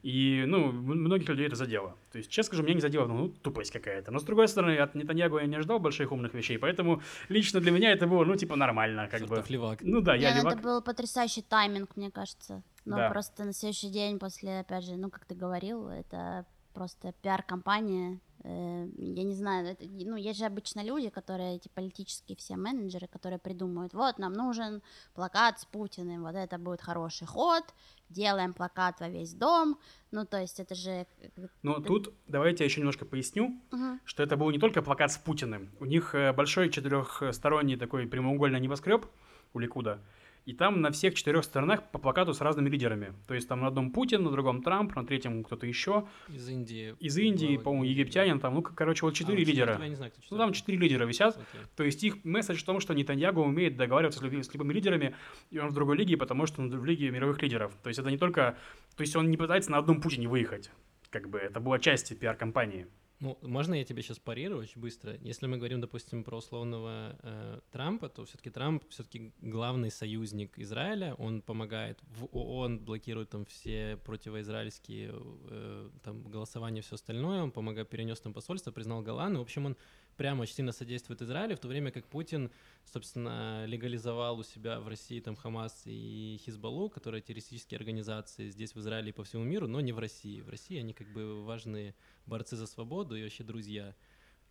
[0.03, 1.97] И, ну, многих людей это задело.
[2.11, 4.11] То есть, честно скажу, меня не задело, ну, тупость какая-то.
[4.11, 7.71] Но, с другой стороны, от Нетаньягу я не ожидал больших умных вещей, поэтому лично для
[7.71, 9.29] меня это было, ну, типа, нормально, как бы.
[9.29, 9.79] Чёртов левак.
[9.83, 10.55] Ну да, я Не, ну, левак.
[10.55, 12.63] это был потрясающий тайминг, мне кажется.
[12.85, 13.11] Ну, Да.
[13.11, 18.19] просто на следующий день после, опять же, ну, как ты говорил, это просто пиар-компания.
[18.45, 23.07] Э, Я не знаю, это, ну, есть же обычно люди, которые, эти политические все менеджеры,
[23.07, 24.83] которые придумывают, вот, нам нужен
[25.15, 27.63] плакат с Путиным, вот это будет хороший ход,
[28.09, 29.79] делаем плакат во весь дом.
[30.11, 30.91] Ну, то есть это же...
[31.21, 31.29] э,
[31.63, 33.61] Но тут давайте я еще немножко поясню.
[33.71, 34.01] Мгм.
[34.05, 35.71] что это был не только плакат с Путиным.
[35.81, 39.07] У них э, большой четырехсторонний такой прямоугольный небоскреб
[39.55, 40.01] у Ликуда.
[40.45, 43.13] И там на всех четырех сторонах по плакату с разными лидерами.
[43.29, 46.09] То есть там на одном Путин, на другом Трамп, на третьем кто-то еще.
[46.29, 46.97] Из Индии.
[46.99, 48.55] Из Индии, Глава по-моему, египтянин там.
[48.55, 49.79] Ну, короче, вот А, четыре вот лидера.
[49.81, 51.37] Я не знаю, кто Ну, там четыре лидера висят.
[51.37, 51.61] Окей.
[51.77, 55.15] То есть их месседж в том, что Нетаньягу умеет договариваться с, люби- с любыми лидерами,
[55.51, 57.73] и он в другой лиге, потому что он в лиге мировых лидеров.
[57.83, 58.57] То есть это не только...
[58.97, 60.71] То есть он не пытается на одном Путине выехать.
[61.11, 62.89] Как бы это была часть пиар-компании.
[63.23, 65.17] Ну, можно я тебе сейчас парирую очень быстро?
[65.21, 71.15] Если мы говорим, допустим, про условного э, Трампа, то все-таки Трамп все-таки главный союзник Израиля.
[71.19, 77.45] Он помогает в ООН, блокирует там все противоизраильские э, там голосования, все остальное.
[77.45, 79.39] Он помогает, перенес там посольство, признал Голланд.
[79.39, 79.77] В общем, он
[80.17, 82.51] прямо очень сильно содействует Израилю, в то время как Путин,
[82.85, 88.79] собственно, легализовал у себя в России там Хамас и Хизбаллу, которые террористические организации здесь в
[88.79, 90.41] Израиле и по всему миру, но не в России.
[90.41, 91.95] В России они как бы важные
[92.27, 93.95] борцы за свободу и вообще друзья.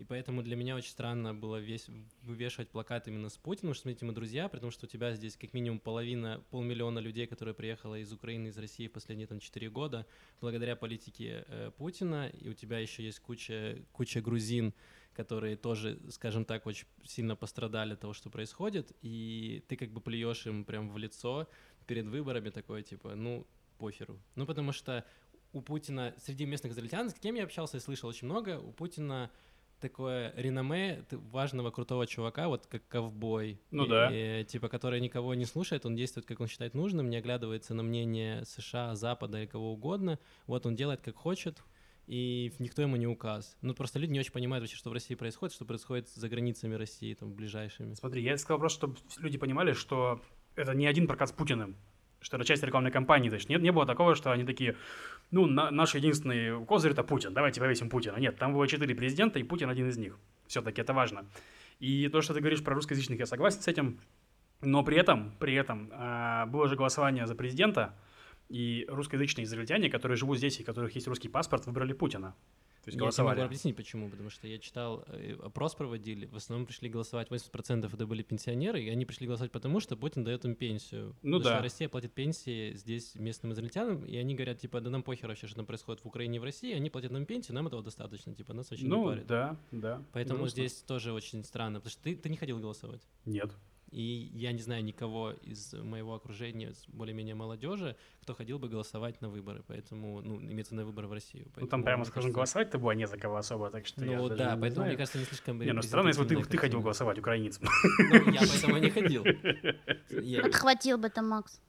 [0.02, 1.86] И поэтому для меня очень странно было весь
[2.24, 5.54] вывешивать плакат именно с Путиным, что смотрите, мы друзья, потому что у тебя здесь как
[5.54, 10.08] минимум половина, полмиллиона людей, которые приехало из Украины, из России в последние там 4 года,
[10.40, 14.74] благодаря политике э, Путина, и у тебя еще есть куча, куча грузин,
[15.14, 20.02] которые тоже, скажем так, очень сильно пострадали от того, что происходит, и ты как бы
[20.02, 21.48] плюешь им прям в лицо
[21.86, 23.46] перед выборами такой, типа, ну,
[23.78, 24.20] похеру.
[24.36, 25.06] Ну, потому что
[25.54, 29.32] у Путина среди местных израильтян, с кем я общался и слышал очень много, у Путина
[29.82, 33.60] такое реноме важного крутого чувака, вот как ковбой.
[33.72, 34.10] Ну и, да.
[34.12, 37.84] И, типа, который никого не слушает, он действует, как он считает нужным, не оглядывается на
[37.84, 40.20] мнение США, Запада или кого угодно.
[40.46, 41.64] Вот он делает, как хочет,
[42.08, 43.58] и никто ему не указ.
[43.62, 46.76] Ну, просто люди не очень понимают вообще, что в России происходит, что происходит за границами
[46.76, 47.94] России, там, ближайшими.
[47.94, 50.22] Смотри, я сказал просто, чтобы люди понимали, что
[50.56, 51.76] это не один прокат с Путиным
[52.22, 53.30] что это часть рекламной кампании.
[53.30, 54.78] То есть нет, не было такого, что они такие,
[55.32, 58.18] ну, на, наш единственный козырь это Путин, давайте повесим Путина.
[58.18, 60.18] Нет, там было четыре президента, и Путин один из них.
[60.48, 61.26] Все-таки это важно.
[61.80, 64.00] И то, что ты говоришь про русскоязычных, я согласен с этим.
[64.62, 67.96] Но при этом, при этом э, было же голосование за президента,
[68.52, 72.36] и русскоязычные израильтяне, которые живут здесь и у которых есть русский паспорт, выбрали Путина.
[72.84, 73.36] То есть голосовали.
[73.36, 74.10] Я могу объяснить, почему.
[74.10, 78.82] Потому что я читал, э, опрос проводили, в основном пришли голосовать, 80% это были пенсионеры,
[78.82, 81.16] и они пришли голосовать потому, что Путин дает им пенсию.
[81.22, 81.54] Ну потому да.
[81.56, 85.46] Что Россия платит пенсии здесь местным израильтянам, и они говорят, типа, да нам похер вообще,
[85.46, 88.34] что там происходит в Украине и в России, они платят нам пенсию, нам этого достаточно,
[88.34, 89.28] типа, нас вообще ну, не парит.
[89.28, 90.04] да, да.
[90.12, 90.64] Поэтому грустно.
[90.64, 93.08] здесь тоже очень странно, потому что ты, ты не ходил голосовать.
[93.26, 93.52] Нет.
[93.92, 99.28] И я не знаю никого из моего окружения, более-менее молодежи, кто ходил бы голосовать на
[99.30, 101.48] выборы, поэтому, ну, имеется на выборы в Россию.
[101.58, 104.56] Ну, там, прямо скажем, голосовать-то было не за кого особо, так что Ну, я да,
[104.56, 104.90] не поэтому, знаю.
[104.92, 105.60] мне кажется, не слишком...
[105.62, 107.68] Не, ну странно, если бы ты, ты ходил голосовать украинцем.
[108.00, 109.26] Ну, я поэтому не ходил.
[110.10, 111.60] Я Отхватил бы там Макс.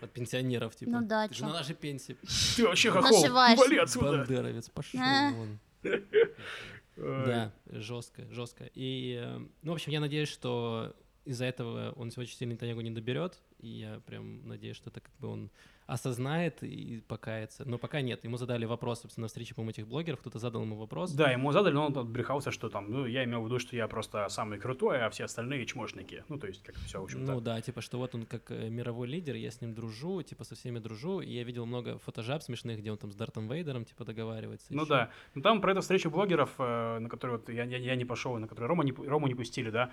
[0.00, 0.90] от пенсионеров, типа.
[0.92, 2.16] Ну да, Ты же на нашей пенсии.
[2.56, 4.18] Ты вообще хохол, вали отсюда.
[4.18, 5.32] Бандеровец, пошел А.
[5.32, 5.58] вон.
[6.96, 8.70] Да, жестко, жестко.
[8.74, 12.90] И, э, ну, в общем, я надеюсь, что из-за этого он очень сильно Нетаньягу не
[12.90, 15.50] доберет, и я прям надеюсь, что это как бы он
[15.86, 17.64] осознает и покается.
[17.66, 18.24] Но пока нет.
[18.24, 21.12] Ему задали вопрос, собственно, на встрече, по-моему, этих блогеров, кто-то задал ему вопрос.
[21.12, 23.88] Да, ему задали, но он отбрехался, что там, ну, я имел в виду, что я
[23.88, 26.24] просто самый крутой, а все остальные чмошники.
[26.28, 27.32] Ну, то есть, как все, в общем-то.
[27.32, 30.44] Ну да, типа, что вот он как э, мировой лидер, я с ним дружу, типа,
[30.44, 33.84] со всеми дружу, и я видел много фотожаб смешных, где он там с Дартом Вейдером,
[33.84, 34.66] типа, договаривается.
[34.70, 34.88] Ну ещё.
[34.88, 35.10] да.
[35.34, 38.36] Ну там про эту встречу блогеров, э, на которую вот я, я, я не пошел,
[38.38, 39.92] на которую Рома не, Рому не пустили, да,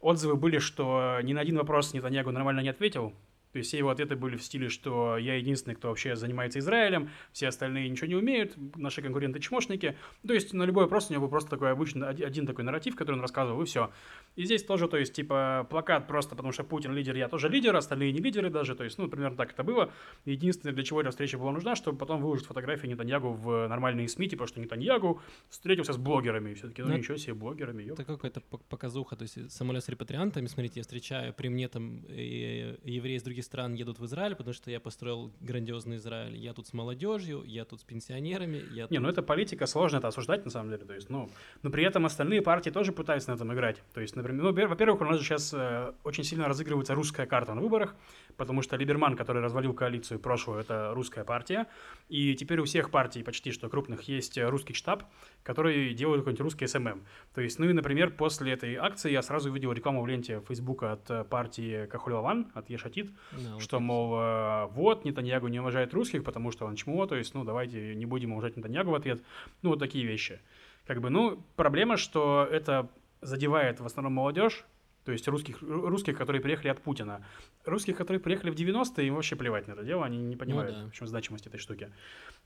[0.00, 3.14] отзывы были, что ни на один вопрос Нетаньягу нормально не ответил.
[3.52, 7.10] То есть все его ответы были в стиле, что я единственный, кто вообще занимается Израилем,
[7.32, 9.96] все остальные ничего не умеют, наши конкуренты чмошники.
[10.26, 13.16] То есть на любой вопрос у него был просто такой обычный, один, такой нарратив, который
[13.16, 13.90] он рассказывал, и все.
[14.36, 17.74] И здесь тоже, то есть, типа, плакат просто потому, что Путин лидер, я тоже лидер,
[17.74, 19.92] остальные не лидеры даже, то есть, ну, примерно так это было.
[20.24, 24.28] Единственное, для чего эта встреча была нужна, чтобы потом выложить фотографии Нетаньягу в нормальные СМИ,
[24.28, 27.98] типа, что Нетаньягу встретился с блогерами, и все-таки, ну, Ну, ничего себе, блогерами, ёп.
[27.98, 32.04] Это какая-то пок- показуха, то есть самолет с репатриантами, смотрите, я встречаю, при мне там
[32.08, 36.36] э, евреи из других стран едут в Израиль, потому что я построил грандиозный Израиль.
[36.36, 39.98] Я тут с молодежью, я тут с пенсионерами, я Не, тут- ну это политика, сложно
[39.98, 41.30] это осуждать на самом деле, то есть, ну,
[41.62, 43.82] но при этом остальные партии тоже пытаются на этом играть.
[43.94, 47.26] То есть, например, ну, во- во-первых, у нас же сейчас э, очень сильно разыгрывается русская
[47.26, 47.94] карта на выборах,
[48.36, 51.66] потому что Либерман, который развалил коалицию прошлую, это русская партия,
[52.08, 55.04] и теперь у всех партий почти что крупных есть русский штаб,
[55.42, 57.02] который делает какой-нибудь русский SMM.
[57.34, 60.92] То есть, ну и, например, после этой акции я сразу увидел рекламу в ленте Фейсбука
[60.92, 65.48] от партии Кахоль Лаван, от Еш Атид, Да, вот что, это мол, э, вот, Нетаньягу
[65.48, 68.90] не уважает русских, потому что он чмо, то есть, ну, давайте не будем уважать Нетаньягу
[68.90, 69.22] в ответ.
[69.62, 70.40] Ну, вот такие вещи.
[70.86, 72.88] Как бы, ну, проблема, что это
[73.20, 74.64] задевает в основном молодежь,
[75.04, 77.24] то есть русских, ру- русских, которые приехали от Путина.
[77.64, 80.88] Русских, которые приехали в 90-е, им вообще плевать на это дело, они не понимают, да.
[80.88, 81.90] в чем значимость этой штуки.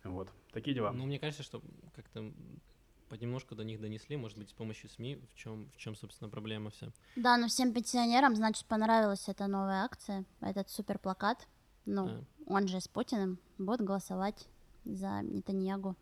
[0.05, 0.93] Вот, такие дела.
[0.93, 1.63] Ну, мне кажется, что
[1.97, 2.31] как-то
[3.19, 6.71] понемножку до них донесли, может быть, с помощью СМИ, в чем, в чем собственно, проблема
[6.71, 6.89] вся.
[7.15, 11.47] Да, но всем пенсионерам, значит, понравилась эта новая акция, этот супер плакат.
[11.87, 12.25] Ну, Да.
[12.47, 14.49] он же с Путиным будет голосовать
[14.85, 15.95] за Нетаньягу.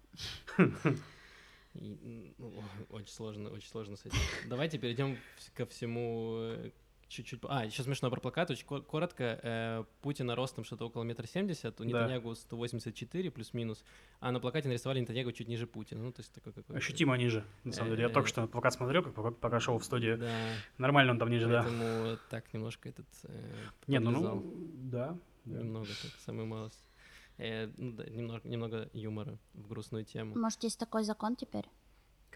[1.75, 2.53] И, ну,
[2.91, 4.19] очень сложно, очень сложно с этим.
[4.49, 5.19] Давайте перейдем
[5.55, 6.71] ко всему э,
[7.13, 7.41] чуть-чуть.
[7.41, 9.39] по- А, еще смешно про плакат, очень ко- коротко.
[9.43, 11.89] Э, Путина ростом что-то около метра семьдесят, у Да.
[11.91, 13.85] Нетаньягу 184 плюс-минус,
[14.21, 16.03] а на плакате нарисовали Нетаньягу чуть ниже Путина.
[16.03, 16.77] Ну, то есть такой какой-то...
[16.79, 18.03] Ощутимо ниже, на самом деле.
[18.03, 20.19] Я Э, только что пока смотрел, как пока, шел в студию.
[20.19, 20.31] Да,
[20.79, 21.63] Нормально он там ниже, да.
[21.63, 23.07] поэтому так немножко этот...
[23.25, 23.55] э,
[23.87, 24.43] Не, ну, ну,
[24.91, 25.17] да.
[25.45, 25.59] да.
[25.59, 26.85] Немного так, самую малость.
[27.39, 30.39] Э, ну да, немного, немного юмора в грустную тему.
[30.39, 31.65] Может, есть такой закон теперь?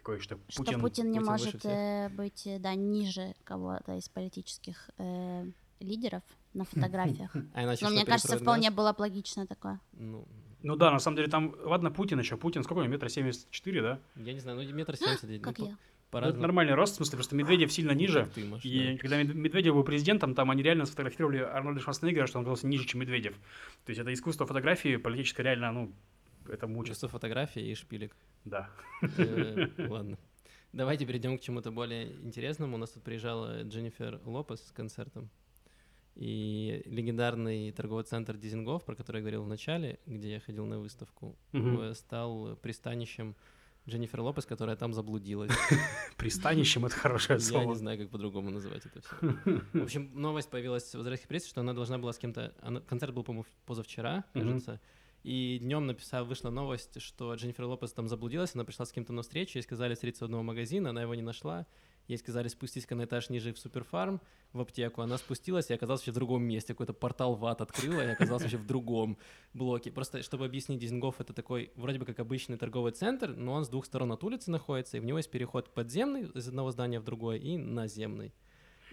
[0.07, 0.81] Какой, что Что Путин...
[0.81, 1.73] Путин, не Путин выше может всех.
[1.73, 5.47] э, быть, э, да, ниже кого-то из политических э,
[5.81, 6.23] лидеров
[6.55, 7.35] на фотографиях.
[7.55, 9.81] А иначе Но что, мне кажется, вполне было бы логично такое.
[9.95, 10.25] Ну,
[10.63, 13.51] Ну да, на самом деле там, ладно, Путин еще, Путин сколько у него, метр семьдесят
[13.51, 13.99] четыре, да?
[14.15, 15.43] я не знаю, ну метр семьдесят.
[15.43, 15.77] Как ну, я.
[16.13, 18.29] Ну, это нормальный рост, в смысле, потому что Медведев сильно ниже.
[18.33, 18.99] Ты, Маш, И да.
[18.99, 22.87] когда Мед- Медведев был президентом, там они реально сфотографировали Арнольда Шварценеггера, что он оказался ниже,
[22.87, 23.35] чем Медведев.
[23.85, 25.93] То есть это искусство фотографии политическое реально, ну,
[26.51, 26.91] это мучит.
[26.93, 28.17] Чувство фотографии и шпилек.
[28.45, 28.71] Да.
[29.19, 30.19] Э, Ладно.
[30.73, 32.77] Давайте перейдем к чему-то более интересному.
[32.77, 35.31] У нас тут приезжала Дженнифер Лопес с концертом.
[36.15, 40.79] И легендарный торговый центр Дизингоф, про который я говорил в начале, где я ходил на
[40.79, 43.37] выставку, э, стал пристанищем
[43.89, 45.51] Дженнифер Лопес, которая там заблудилась.
[46.17, 47.69] Пристанищем это хорошее Я слово.
[47.69, 49.61] не знаю, как по-другому называть это все.
[49.79, 52.53] В общем, новость появилась в израильской прессе, что она должна была с кем-то...
[52.89, 54.81] Концерт был, по-моему, позавчера, кажется.
[55.27, 59.23] И днем написал, вышла новость, что Дженнифер Лопес там заблудилась, она пришла с кем-то на
[59.23, 61.67] встречу, ей сказали встретиться у одного магазина, она его не нашла.
[62.07, 64.21] Ей сказали спустись-ка на этаж ниже в суперфарм,
[64.53, 65.03] в аптеку.
[65.03, 66.75] Она спустилась и оказалась вообще в другом месте.
[66.75, 69.19] Какой-то портал в ад открыла и оказалась вообще в другом
[69.53, 69.91] блоке.
[69.91, 73.69] Просто, чтобы объяснить, Дизингоф— это такой, вроде бы как обычный торговый центр, но он с
[73.69, 77.05] двух сторон от улицы находится, и в него есть переход подземный из одного здания в
[77.05, 78.33] другое и наземный.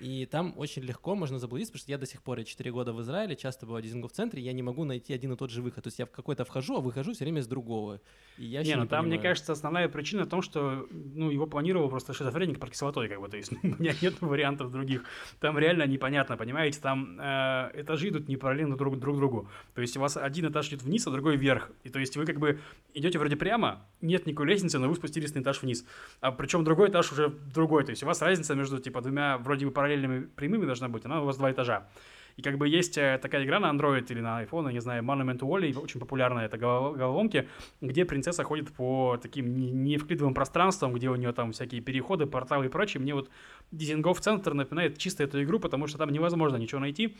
[0.03, 2.91] И там очень легко можно заблудиться, потому что я до сих пор, я 4 года
[2.91, 5.61] в Израиле, часто бываю в Дизингоф центре, я не могу найти один и тот же
[5.61, 5.85] выход.
[5.85, 8.01] То есть я в какой-то вхожу, а выхожу все время с другого.
[8.37, 9.31] И я Не, ну не там, мне понимаю.
[9.31, 13.29] кажется, основная причина в том, что ну, его планировал просто шизофреник под кислотой, как бы,
[13.29, 15.05] то есть у меня нет вариантов других.
[15.39, 19.47] Там реально непонятно, понимаете, там э, этажи идут не параллельно друг, друг другу.
[19.73, 21.71] То есть у вас один этаж идет вниз, а другой вверх.
[21.83, 22.59] И то есть вы как бы
[22.93, 25.85] идете вроде прямо, нет никакой лестницы, но вы спустились на этаж вниз.
[26.19, 27.85] А причем другой этаж уже другой.
[27.85, 29.92] То есть у вас разница между типа двумя вроде бы параллельными
[30.35, 31.87] прямыми должна быть, она у вас два этажа.
[32.35, 35.03] И как бы есть э, такая игра на Android или на iPhone, я не знаю,
[35.03, 37.47] Monument Valley, очень популярная, это голов- головоломки,
[37.79, 42.65] где принцесса ходит по таким не- неевклидовым пространствам, где у нее там всякие переходы, порталы
[42.65, 43.01] и прочее.
[43.01, 43.29] Мне вот
[43.71, 47.15] Дизингоф центр напоминает чисто эту игру, потому что там невозможно ничего найти.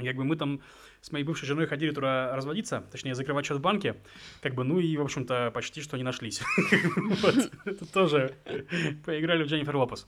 [0.00, 0.60] И Как бы мы там
[1.00, 3.96] с моей бывшей женой ходили туда разводиться, точнее, закрывать счет в банке,
[4.40, 6.40] как бы, ну и, в общем-то, почти что не нашлись.
[7.64, 8.36] Это тоже
[9.04, 10.06] поиграли в Дженнифер Лопес.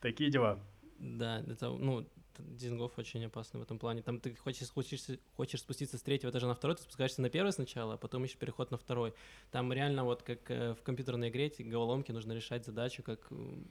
[0.00, 0.60] Такие дела.
[0.98, 4.02] Да, это, ну, Дизингоф очень опасный в этом плане.
[4.02, 5.04] Там ты хочешь, хочешь,
[5.36, 8.38] хочешь спуститься с третьего этажа на второй, ты спускаешься на первый сначала, а потом ищешь
[8.38, 9.14] переход на второй.
[9.50, 13.28] Там реально вот как э, в компьютерной игре эти головоломки нужно решать задачу, как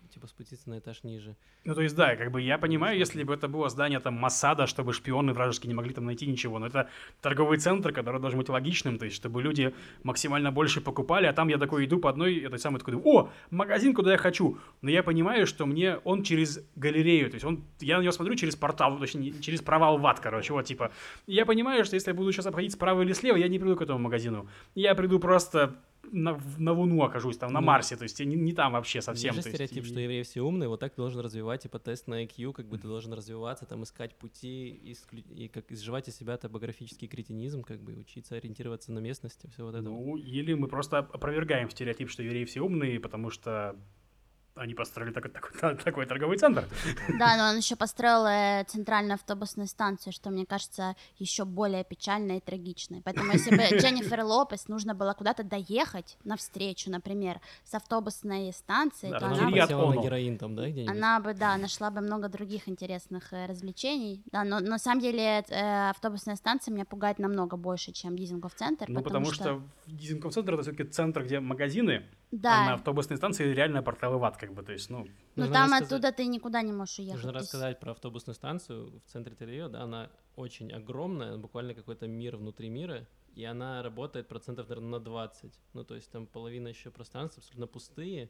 [0.10, 1.36] типа спуститься на этаж ниже.
[1.64, 4.68] Ну, то есть, да, как бы я понимаю, если бы это было здание там Масада,
[4.68, 6.90] чтобы шпионы вражеские не могли там найти ничего, но это
[7.22, 9.74] торговый центр, который должен быть логичным, то есть, чтобы люди
[10.04, 13.94] максимально больше покупали, а там я такой иду по одной, этой самой такой, о, магазин,
[13.94, 17.98] куда я хочу, но я понимаю, что мне он через галерею, то есть, он, я
[17.98, 20.92] на него смотрю через портал, точнее, не- через провал в ад, короче, вот, типа,
[21.28, 23.82] я понимаю, что если я буду сейчас обходить справа или слева, я не приду к
[23.82, 25.76] этому магазину, я приду просто
[26.12, 29.34] на, на Луну окажусь, там, на Ну, Марсе, то есть, не, не там вообще совсем.
[29.34, 31.80] Есть же есть, стереотип, и- что евреи все умные, вот так ты должен развивать, типа
[31.80, 36.08] тест на IQ, как бы ты должен развиваться, там искать пути, исклю- и как изживать
[36.08, 39.82] из себя топографический кретинизм, как бы учиться ориентироваться на местности, все вот это.
[39.84, 43.76] Ну, или мы просто опровергаем стереотип, что евреи все умные, потому что
[44.56, 46.66] они построили такой, такой, такой торговый центр.
[47.20, 52.38] Да, но он еще построил э, центральную автобусную станцию, что мне кажется еще более печально
[52.38, 53.02] и трагично.
[53.04, 59.20] Поэтому если бы Дженнифер Лопес нужно было куда-то доехать навстречу, например, с автобусной станции, Да,
[59.20, 63.34] то Она бы- на героин там, да, она бы, да, нашла бы много других интересных
[63.34, 64.24] э, развлечений.
[64.32, 68.86] Да, но на самом деле э, автобусная станция меня пугает намного больше, чем Дизингоф центр.
[68.88, 72.06] Ну, потому что, Дизинком центр это все-таки центр, где магазины,
[72.44, 75.44] а на да, автобусной станции реально порталы в ад, как бы, то есть, ну, но
[75.44, 77.16] Нужно там рассказать- оттуда ты никуда не можешь уехать.
[77.16, 82.38] Нужно рассказать про автобусную станцию в центре тель да, она очень огромная, буквально какой-то мир
[82.38, 85.60] внутри мира, и она работает процентов, наверное, на 20.
[85.74, 88.30] Ну, то есть там половина еще пространства абсолютно пустые,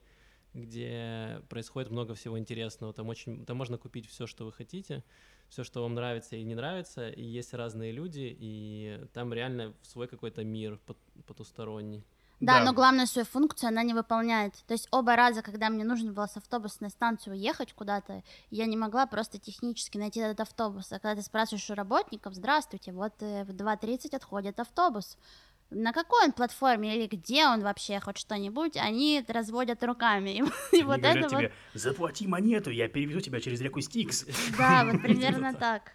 [0.54, 2.94] где происходит много всего интересного.
[2.94, 5.04] Там очень, там можно купить все, что вы хотите,
[5.50, 10.08] все, что вам нравится и не нравится, и есть разные люди, и там реально свой
[10.08, 12.04] какой-то мир пот- потусторонний.
[12.42, 12.66] Да, Да.
[12.66, 14.54] но главную свою функцию она не выполняет.
[14.68, 18.76] То есть оба раза, когда мне нужно было с автобусной станции уехать куда-то, я не
[18.76, 20.92] могла просто технически найти этот автобус.
[20.92, 25.18] А когда ты спрашиваешь у работников, здравствуйте, вот э, в 2.30 отходит автобус.
[25.72, 30.30] На какой он платформе или где он вообще, хоть что-нибудь, они разводят руками.
[30.32, 30.44] И,
[30.78, 34.26] и вот это вот, тебе, заплати монету, я перевезу тебя через реку Стикс.
[34.58, 35.94] да, вот примерно так.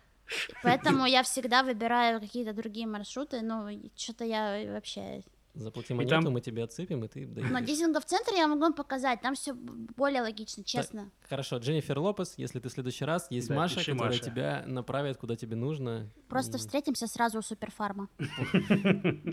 [0.62, 5.22] Поэтому я всегда выбираю какие-то другие маршруты, ну, что-то я вообще
[5.54, 7.66] Заплати И монету, там- мы тебе отсыпем, и ты Но доедешь.
[7.66, 11.10] дизинга в центре я могу вам показать, там все более логично, честно.
[11.28, 14.20] Хорошо, Дженнифер Лопес, если ты в следующий раз, есть Да, Маша, которая Маше.
[14.20, 16.08] тебя направит, куда тебе нужно.
[16.28, 18.08] Просто и встретимся сразу у суперфарма.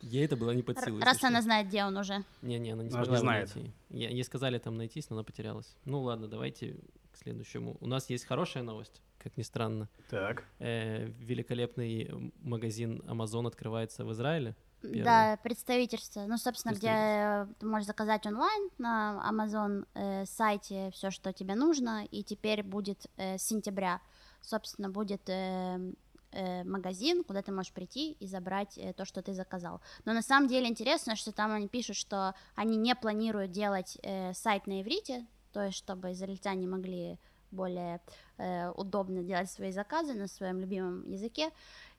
[0.00, 1.00] Ей это было не под силу.
[1.00, 2.24] раз она знает, где он уже.
[2.42, 3.54] Не-не, она не смогла не его знает.
[3.56, 3.72] найти.
[3.90, 5.76] Ей сказали там найтись, но она потерялась.
[5.84, 6.76] Ну ладно, давайте
[7.12, 7.76] к следующему.
[7.80, 9.88] У нас есть хорошая новость, как ни странно.
[10.08, 10.44] Так.
[10.60, 14.54] Э, великолепный магазин Amazon открывается в Израиле.
[14.82, 15.02] Первый.
[15.02, 16.26] Да, представительство.
[16.26, 21.54] Ну, собственно, где э, ты можешь заказать онлайн на Amazon э, сайте все, что тебе
[21.54, 24.00] нужно, и теперь будет э, с сентября,
[24.40, 25.92] собственно, будет э,
[26.32, 29.80] э, магазин, куда ты можешь прийти и забрать э, то, что ты заказал.
[30.04, 34.34] Но на самом деле интересно, что там они пишут, что они не планируют делать э,
[34.34, 37.18] сайт на иврите, то есть чтобы израильтяне могли
[37.56, 38.00] более
[38.38, 41.50] э, удобно делать свои заказы на своем любимом языке.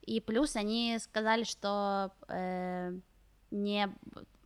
[0.06, 2.92] И плюс они сказали, что э,
[3.50, 3.88] не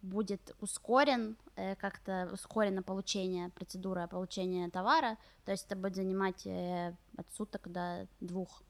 [0.02, 6.96] будет ускорен, э, как-то ускорено получение, процедура получения товара, то есть это будет занимать э,
[7.16, 8.62] от суток до двух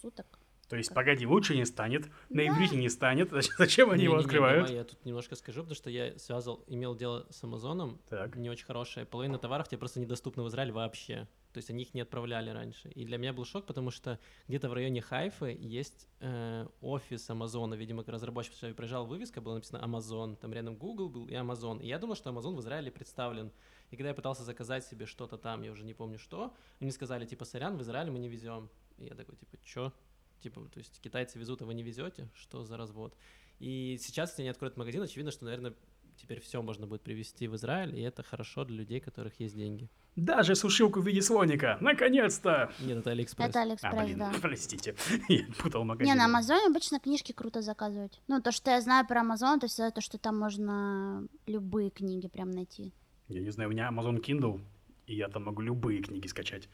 [0.00, 0.26] суток.
[0.68, 2.48] То есть, погоди, лучше не станет, на Да.
[2.48, 3.30] иврите не станет.
[3.58, 4.66] Зачем- они его Не-не-не, открывают?
[4.66, 8.34] давай я тут немножко скажу, потому что я связал, имел дело с Амазоном, Так.
[8.36, 9.04] не очень хорошая.
[9.06, 11.28] Половина товаров тебе просто недоступна в Израиль вообще.
[11.56, 12.90] То есть они их не отправляли раньше.
[12.90, 17.72] И для меня был шок, потому что где-то в районе Хайфы есть э, офис Амазона.
[17.72, 20.36] Видимо, как разработчик потому что я проезжал вывеска, было написано Амазон.
[20.36, 21.78] Там рядом Google был и Амазон.
[21.78, 23.50] И я думал, что Амазон в Израиле представлен.
[23.90, 27.24] И когда я пытался заказать себе что-то там, я уже не помню что, они сказали,
[27.24, 28.68] типа, сорян, в Израиле мы не везем.
[28.98, 29.94] И я такой, типа, чё?
[30.40, 32.28] Типа, то есть китайцы везут, а вы не везете?
[32.34, 33.16] Что за развод?
[33.60, 35.74] И сейчас, если они откроют магазин, очевидно, что, наверное,
[36.20, 39.54] теперь все можно будет привезти в Израиль, и это хорошо для людей, у которых есть
[39.56, 39.88] деньги.
[40.16, 41.76] Даже сушилку в виде слоника.
[41.80, 42.72] Наконец-то!
[42.80, 43.48] Нет, это Алиэкспресс.
[43.50, 44.32] Это А, Алиэкспресс, блин, да.
[44.40, 44.94] простите.
[45.28, 46.12] Я путал магазин.
[46.12, 48.20] Не, на Амазоне обычно книжки круто заказывать.
[48.26, 52.28] Ну, то, что я знаю про Амазон, то есть то, что там можно любые книги
[52.28, 52.92] прям найти.
[53.28, 54.60] Я не знаю, у меня Amazon Kindle,
[55.06, 56.68] и я там могу любые книги скачать.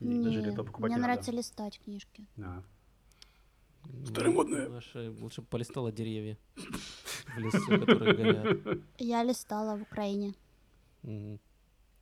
[0.00, 1.12] И даже Не, это покупать мне не надо.
[1.12, 2.26] нравится листать книжки.
[2.38, 2.62] А.
[3.84, 4.68] Ну, Старомодная.
[4.68, 6.36] Лучше, лучше бы полистала деревья
[7.26, 8.78] в лесу, которые горят.
[8.98, 10.34] Я листала в Украине.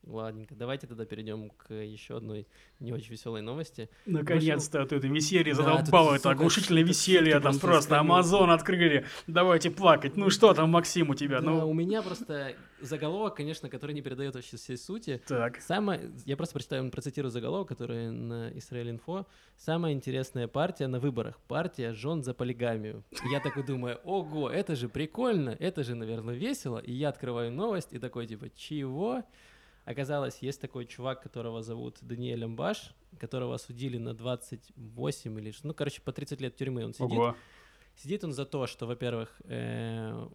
[0.07, 2.47] Ладненько, давайте тогда перейдем к еще одной
[2.79, 3.91] не очень веселой новости.
[4.07, 7.99] Наконец-то ты это веселье Да, задолбало, это оглушительное веселье, там просто.
[7.99, 10.17] Амазон открыли, давайте плакать.
[10.17, 11.41] Ну что там, Максим, у тебя?
[11.41, 15.21] Да, Ну, у меня просто заголовок, конечно, который не передает вообще всей сути.
[15.29, 15.61] так.
[15.61, 19.27] Самое, я просто прочитаю, процитирую заголовок, который на Израиль Инфо.
[19.59, 21.39] Самая интересная партия на выборах.
[21.47, 23.05] Партия жен за полигамию.
[23.31, 26.79] Я такой думаю, ого, это же прикольно, это же, наверное, весело.
[26.79, 29.25] И я открываю новость и такой, типа, чего?
[29.85, 35.51] Оказалось, есть такой чувак, которого зовут Даниэль Амбаш, которого осудили на 28 или...
[35.51, 37.13] ш- Ну, короче, по 30 лет тюрьмы он сидит.
[37.19, 37.35] Ого.
[37.97, 40.29] Сидит он за то, что, во-первых, э,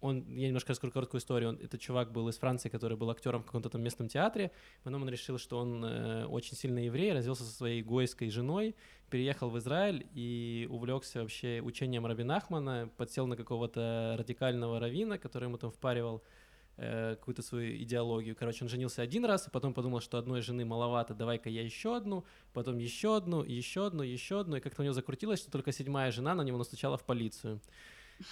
[0.00, 1.50] он, я немножко расскажу короткую историю.
[1.50, 4.52] Он, этот чувак был из Франции, который был актером в каком-то там местном театре.
[4.84, 8.74] Потом он решил, что он э, очень сильный еврей, развелся со своей гойской женой,
[9.10, 15.44] переехал в Израиль и увлекся вообще учением Раби Ахмана, подсел на какого-то радикального равина, который
[15.44, 16.22] ему там впаривал
[16.78, 18.34] э, какую-то свою идеологию.
[18.34, 21.96] Короче, он женился один раз, и потом подумал, что одной жены маловато, давай-ка я еще
[21.96, 25.72] одну, потом еще одну, еще одну, еще одну, и как-то у него закрутилось, что только
[25.72, 27.60] седьмая жена на него настучала в полицию.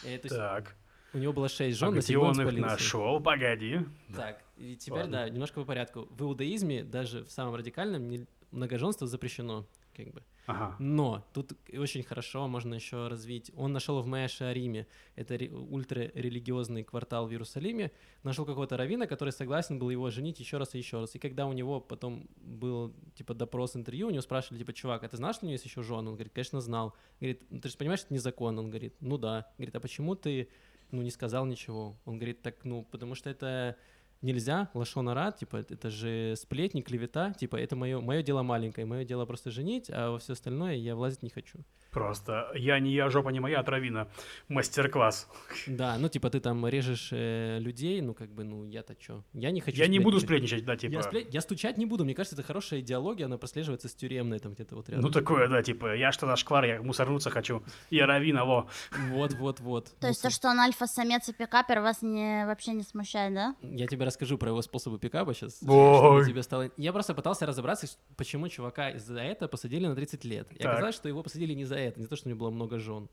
[0.05, 0.75] Э, то есть Так.
[1.13, 3.21] у него было шесть А жен, на где он с их нашел?
[3.21, 3.81] Погоди.
[4.15, 5.13] Так, и теперь, Ладно.
[5.13, 6.09] да, немножко по порядку.
[6.11, 10.23] В иудаизме, даже в самом радикальном, многоженство запрещено, как бы.
[10.47, 10.77] Ага.
[10.79, 13.51] Но тут очень хорошо можно еще развить.
[13.57, 17.91] Он нашел в Мэше-Ариме, это ре- ультрарелигиозный квартал в Иерусалиме,
[18.23, 21.15] нашел какого-то равина, который согласен был его женить еще раз и еще раз.
[21.15, 25.09] И когда у него потом был типа допрос, интервью, у него спрашивали, типа, чувак, а
[25.09, 25.99] ты знал, что у него есть еще жена?
[25.99, 26.95] Он говорит, конечно, знал.
[27.21, 28.61] Говорит, ну ты же понимаешь, что это незаконно?
[28.61, 29.51] Он говорит, ну да.
[29.59, 30.49] Говорит, а почему ты
[30.91, 31.99] ну, не сказал ничего?
[32.05, 33.77] Он говорит, так, ну, потому что это
[34.23, 39.05] нельзя, лашон арат, типа, это же сплетни, клевета, типа, это мое, мое дело маленькое, мое
[39.05, 41.59] дело просто женить, а во все остальное я влазить не хочу.
[41.91, 44.09] Просто я не я, жопа не моя, травина.
[44.49, 45.29] Мастер-класс.
[45.67, 49.23] Да, ну, типа, ты там режешь э, людей, ну, как бы, ну, я-то чё?
[49.33, 50.65] Я не хочу Я не буду сплетничать.
[50.65, 50.93] да, типа.
[50.93, 54.39] Я, спле- я стучать не буду, мне кажется, это хорошая идеология, она прослеживается с тюремной
[54.41, 55.05] там где-то вот рядом.
[55.05, 57.63] Ну такое, да, типа, я что шквар, я мусорнуться хочу.
[57.91, 58.69] Я равина, во.
[59.11, 59.93] Вот, вот, вот.
[60.01, 63.57] То есть то, что он альфа-самец и пикапер, вас не, вообще не смущает, да?
[63.63, 65.63] Я тебе расскажу про его способы пикапа сейчас.
[65.67, 66.27] Ой.
[66.27, 66.71] тебе стало...
[66.77, 70.51] Я просто пытался разобраться, почему чувака из-за это посадили на 30 лет.
[70.53, 70.73] И Так.
[70.73, 72.79] оказалось, что его посадили не за это, не за то, что у него было много
[72.79, 73.09] жен.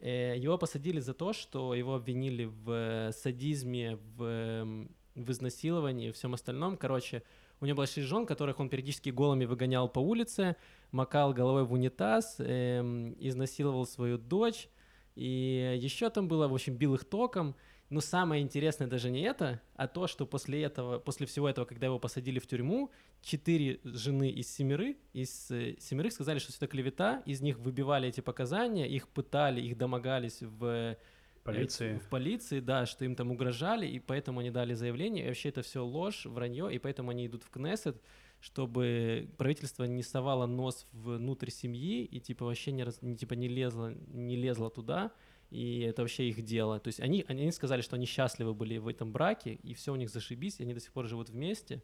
[0.00, 6.08] Э, Его посадили за то, что его обвинили в э, садизме, в, эм, в изнасиловании
[6.08, 6.76] и всем остальном.
[6.76, 7.22] Короче,
[7.60, 10.56] у него было шесть жен, которых он периодически голыми выгонял по улице,
[10.90, 14.68] макал головой в унитаз, эм, изнасиловал свою дочь.
[15.14, 17.54] И еще там было, в общем, бил их током.
[17.90, 21.86] Но самое интересное даже не это, а то, что после этого, после всего этого, когда
[21.86, 26.66] его посадили в тюрьму, четыре жены из семеры, из э, семерых сказали, что все это
[26.66, 30.96] клевета, из них выбивали эти показания, их пытали, их домогались в э,
[31.44, 31.98] Полиции.
[31.98, 35.24] в полиции, да, что им там угрожали, и поэтому они дали заявление.
[35.24, 38.00] И вообще это все ложь, вранье, и поэтому они идут в Кнессет,
[38.40, 43.48] чтобы правительство не совало нос внутрь семьи и типа вообще не, раз- не, типа, не
[43.48, 45.12] лезло, не лезло туда.
[45.54, 46.80] И это вообще их дело.
[46.80, 49.96] То есть они, они сказали, что они счастливы были в этом браке, и все у
[49.96, 51.80] них зашибись, и они до сих пор живут вместе,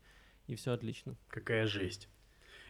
[0.49, 1.17] и все отлично.
[1.29, 2.09] Какая жесть.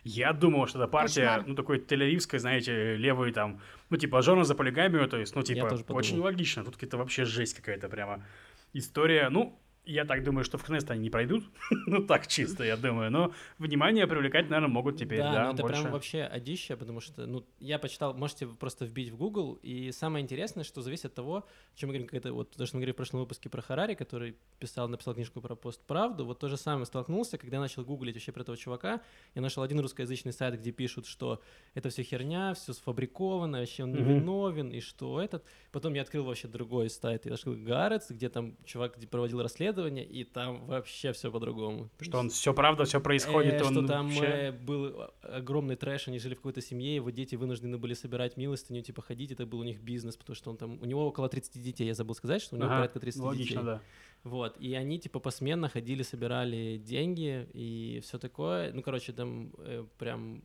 [0.05, 1.46] Я думал, что это партия, Кошмар.
[1.46, 5.78] ну, такой тель знаете, левый там, ну, типа, жена за полигамию, то есть, ну, типа,
[5.88, 6.64] очень логично.
[6.64, 8.26] Тут какая-то вообще жесть какая-то прямо.
[8.74, 11.45] История, ну, я так думаю, что в Кнест они не пройдут.
[11.87, 13.11] ну, так чисто, я думаю.
[13.11, 15.81] Но внимание привлекать, наверное, могут теперь, да, да, но это больше.
[15.81, 20.22] прям вообще одище, потому что, ну, я почитал, можете просто вбить в Google, и самое
[20.22, 22.97] интересное, что зависит от того, чем мы говорим, какая-то, вот то, что мы говорили в
[22.97, 27.39] прошлом выпуске про Харари, который писал, написал книжку про постправду, вот то же самое столкнулся,
[27.39, 29.01] когда я начал гуглить вообще про этого чувака,
[29.35, 31.41] я нашел один русскоязычный сайт, где пишут, что
[31.74, 35.45] это все херня, все сфабриковано, вообще он невиновен, и что этот.
[35.72, 40.25] Потом я открыл вообще другой сайт, я нашел Гарретс, где там чувак проводил расследование, и
[40.25, 41.89] там вообще все по-другому.
[42.01, 44.25] Что он все правда, все происходит, Э, он что там вообще...
[44.27, 48.37] э, был о- огромный трэш, они жили в какой-то семье, его дети вынуждены были собирать
[48.37, 51.29] милостыню, типа ходить, это был у них бизнес, потому что он там, у него около
[51.29, 53.64] 30 детей, я забыл сказать, что у него Ага, порядка 30 Логично, детей.
[53.64, 53.83] да.
[54.23, 59.87] Вот, и они типа посменно ходили, собирали деньги и все такое, ну, короче, там э,
[59.99, 60.43] прям,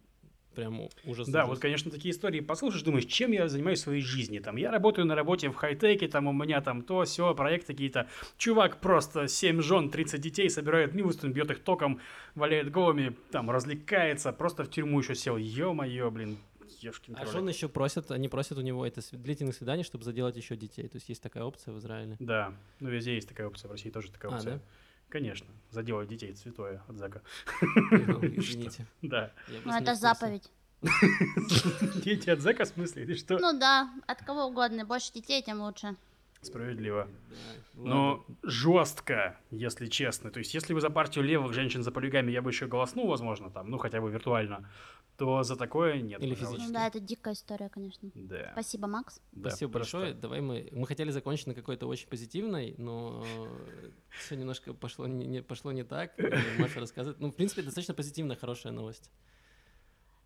[0.55, 1.27] прям ужас.
[1.27, 4.39] Да, вот, конечно, такие истории послушаешь, думаешь, чем я занимаюсь в своей жизни?
[4.39, 8.07] Там, я работаю на работе в хай-теке, там у меня там то, все, проекты какие-то.
[8.37, 11.99] Чувак просто 7 жен, 30 детей, собирает милостыню, бьет их током,
[12.33, 15.37] валяет голыми, там, развлекается, просто в тюрьму еще сел.
[15.37, 16.37] Ё-моё, блин,
[16.81, 20.55] ешкин А жен еще просят, они просят у него это длительных свиданий, чтобы заделать еще
[20.55, 20.87] детей.
[20.87, 22.15] То есть есть такая опция в Израиле.
[22.19, 24.53] Да, ну везде есть такая опция, в России тоже такая А, опция.
[24.55, 24.61] да?
[25.09, 27.21] Конечно, заделать детей, святое от Зака.
[27.61, 28.85] Ну, Извините.
[29.01, 29.31] Да.
[29.63, 30.49] Ну, это заповедь.
[32.03, 33.05] Дети от Зака, в смысле?
[33.05, 33.37] Ты что?
[33.39, 34.85] Ну да, от кого угодно.
[34.85, 35.95] Больше детей, тем лучше.
[36.41, 37.07] Справедливо.
[37.73, 40.29] Да, Но жестко, если честно.
[40.29, 43.49] То есть, если вы за партию левых женщин за полигами, я бы еще голоснул, возможно,
[43.49, 44.69] там, ну, хотя бы виртуально,
[45.17, 46.21] то за такое нет.
[46.21, 46.51] Или пожалуйста.
[46.51, 46.73] Ну физически.
[46.73, 48.09] да, это дикая история, конечно.
[48.13, 48.49] Да.
[48.53, 49.19] Спасибо, Макс.
[49.31, 49.97] да, Спасибо просто.
[49.97, 50.13] большое.
[50.13, 50.69] Давай мы.
[50.71, 53.23] Мы хотели закончить на какой-то очень позитивной, но
[54.09, 56.13] все немножко пошло не, не- пошло не так.
[56.59, 57.19] Маша рассказывает.
[57.19, 59.09] Ну, в принципе, достаточно позитивная, хорошая новость.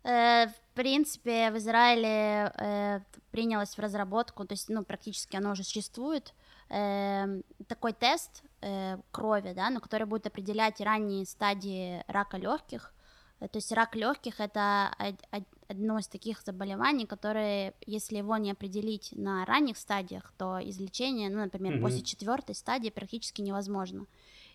[0.02, 5.62] Э, в принципе, в Израиле э, принялось в разработку, то есть, ну, практически оно уже
[5.62, 6.32] существует,
[6.70, 12.94] э, такой тест э, крови, да, ну, который будет определять ранние стадии рака легких.
[13.40, 18.36] Э, То есть рак легких это од- од- одно из таких заболеваний, которые, если его
[18.36, 21.82] не определить на ранних стадиях, то излечение, ну, например, Мгм.
[21.82, 24.06] после четвертой стадии практически невозможно.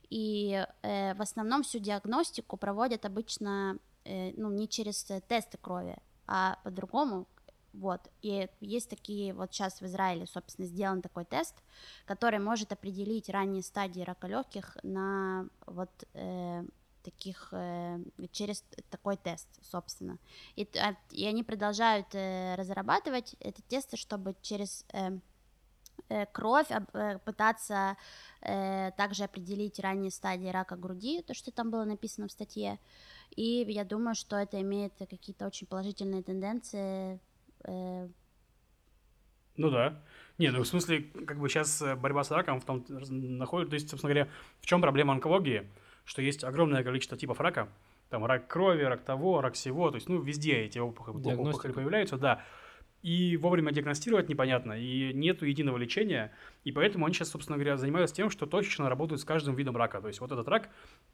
[0.10, 5.98] И э, в основном всю диагностику проводят обычно э, ну, не через э, тесты крови,
[6.28, 7.26] а по-другому.
[7.74, 8.02] Вот.
[8.22, 11.56] И есть такие, вот сейчас в Израиле, собственно, сделан такой тест,
[12.06, 16.64] который может определить ранние стадии рака легких на вот э,
[17.06, 18.00] таких э,
[18.32, 20.18] через такой тест, собственно.
[20.56, 25.20] И, а- и они продолжают э, разрабатывать эти тесты, чтобы через э,
[26.10, 26.68] э, кровь
[27.24, 27.96] пытаться
[28.42, 32.78] также определить ранние стадии рака груди, то, что там было написано в статье.
[33.36, 37.20] И я думаю, что это имеет какие-то очень положительные тенденции.
[37.64, 38.10] Ну
[39.58, 40.00] да.
[40.38, 43.90] Не, ну в смысле, как бы сейчас борьба с раком в том находит, то есть,
[43.90, 44.30] собственно говоря,
[44.60, 45.68] в чем проблема онкологии?
[46.06, 47.68] Что есть огромное количество типов рака,
[48.10, 52.18] там рак крови, рак того, рак всего, то есть, ну, везде эти опухоли, опухоли появляются,
[52.18, 52.44] да.
[53.02, 56.32] И вовремя диагностировать непонятно, и нету единого лечения,
[56.64, 60.02] и поэтому они сейчас, собственно говоря, занимаются тем, что точечно работают с каждым видом рака.
[60.02, 60.70] То есть вот этот рак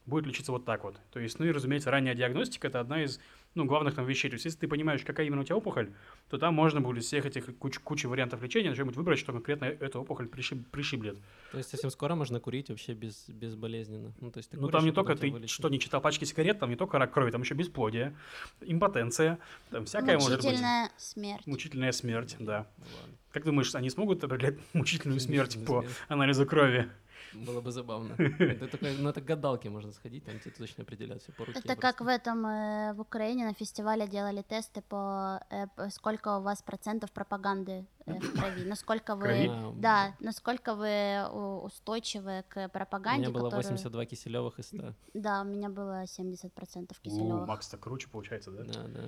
[0.06, 1.02] будет лечиться вот так вот.
[1.12, 3.20] То есть, ну и, разумеется, ранняя диагностика– это одна из
[3.54, 4.30] ну, главных там вещей.
[4.30, 5.92] То есть если ты понимаешь, какая именно у тебя опухоль,
[6.30, 9.66] то там можно будет из всех этих куч, кучи вариантов лечения что-нибудь выбрать, что конкретно
[9.66, 11.18] эту опухоль пришиб- пришиблет.
[11.52, 14.14] То есть совсем скоро можно курить вообще без, безболезненно.
[14.22, 15.50] Ну, то есть ты Ну куришь, там не только ты вылечит.
[15.54, 18.16] что не читал пачки сигарет, там не только рак крови, там еще бесплодие,
[18.62, 19.40] импотенция,
[19.70, 20.46] там всякое может быть.
[20.46, 21.48] мучительная смерть.
[21.48, 22.68] Мучительная смерть, да.
[22.78, 23.16] Ладно.
[23.32, 26.90] Как думаешь, они смогут определять мучительную смерть по анализу крови?
[27.48, 28.14] Было бы забавно.
[28.40, 31.60] Это только, ну, это к гадалке можно сходить, там тебе точно определят все по руке.
[31.64, 36.38] Это как в этом э, в Украине на фестивале делали тесты по, э, по сколько
[36.38, 39.52] у вас процентов пропаганды э, в крови, насколько вы, Крови?
[39.80, 43.22] Да, насколько вы у- устойчивы к У пропаганде.
[43.22, 44.94] меня было которую- 82 киселевых из 100.
[45.14, 47.48] Да, у меня было 70% У, киселевых.
[47.48, 48.64] Макс-то круче получается, да?
[48.64, 49.02] Да, да.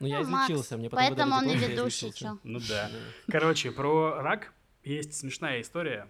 [0.00, 2.38] Ну, я Ну, излечился, мне потом Поэтому он и ведущий, чё.
[2.42, 2.58] Ну.
[2.68, 2.90] Да.
[3.28, 4.52] Короче, про рак
[4.84, 6.06] есть смешная история.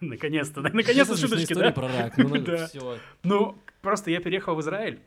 [0.06, 1.72] Наконец-то, наконец-то шуточки, да?
[1.72, 2.16] про рак.
[2.16, 2.68] Ну, ну, Да.
[3.22, 5.00] Ну, просто я переехал в Израиль.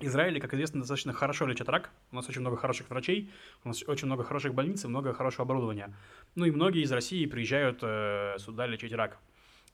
[0.00, 1.90] Израиль, как известно, достаточно хорошо лечат рак.
[2.10, 3.30] У нас очень много хороших врачей,
[3.62, 5.94] у нас очень много хороших больниц и много хорошего оборудования.
[6.34, 9.18] Ну и многие из России приезжают э, сюда лечить рак.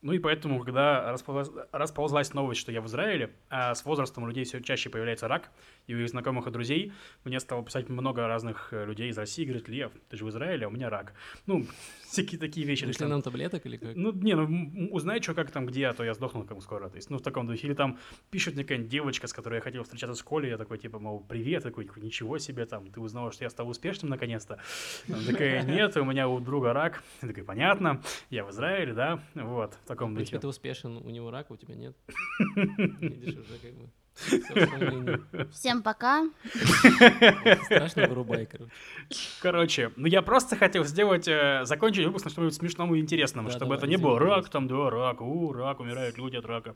[0.01, 4.27] Ну и поэтому, когда располз- расползлась новость, что я в Израиле, а с возрастом у
[4.27, 5.51] людей все чаще появляется рак,
[5.87, 9.45] и у их знакомых и друзей мне стало писать много разных э, людей из России,
[9.45, 11.13] говорит, Лев, ты же в Израиле, а у меня рак.
[11.45, 11.65] Ну,
[12.07, 12.85] всякие такие вещи.
[12.85, 13.95] Пришли нам таблеток или как?
[13.95, 16.89] Ну, не, ну, узнай, что, как там, где, а то я сдохну кому скоро.
[16.89, 17.67] То есть, ну, в таком духе.
[17.67, 17.97] Или там
[18.29, 21.25] пишет мне какая-нибудь девочка, с которой я хотел встречаться в школе, я такой, типа, мол,
[21.27, 24.59] привет, такой, типа, ничего себе, там, ты узнала, что я стал успешным наконец-то.
[25.07, 27.03] Она такая, нет, у меня у друга рак.
[27.21, 30.41] Я такой, понятно, я в Израиле, да, вот, в таком В принципе, духе.
[30.41, 31.95] ты успешен, у него рак, а у тебя нет.
[32.99, 33.89] Видишь, уже как бы...
[35.51, 36.29] Всем пока.
[37.65, 38.71] Страшно вырубай, короче.
[39.41, 43.51] Короче, ну я просто хотел сделать, э, закончить выпуск на что-нибудь смешному и интересному, Да,
[43.55, 46.75] чтобы давай, это не было рак, там, да, рак, у, рак, умирают люди от рака.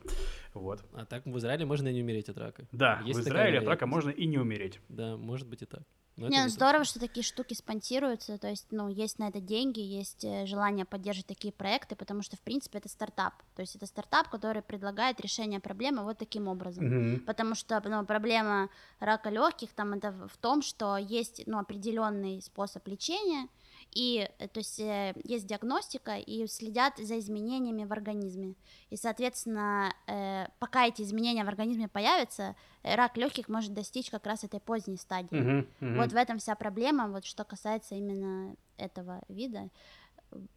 [0.54, 0.84] Вот.
[0.92, 2.66] А так в Израиле можно и не умереть от рака.
[2.72, 4.80] Да, Есть в Израиле от рака можно и не умереть.
[4.88, 5.82] Да, может быть и так.
[6.16, 9.40] Но Не, ну не здорово, что такие штуки спонсируются, то есть, ну, есть на это
[9.40, 13.76] деньги, есть э, желание поддерживать такие проекты, потому что, в принципе, это стартап, то есть
[13.76, 16.86] это стартап, который предлагает решение проблемы вот таким образом.
[16.86, 17.20] Мгм.
[17.26, 22.86] Потому что ну, проблема рака легких там это в том, что есть ну, определенный способ
[22.88, 23.48] лечения,
[23.94, 28.54] и э, то есть э, есть диагностика, и следят за изменениями в организме.
[28.90, 34.44] И, соответственно, э, пока эти изменения в организме появятся, рак легких может достичь как раз
[34.44, 35.36] этой поздней стадии.
[35.36, 35.96] Мгм, мгм.
[35.96, 39.70] Вот в этом вся проблема, вот что касается именно этого вида.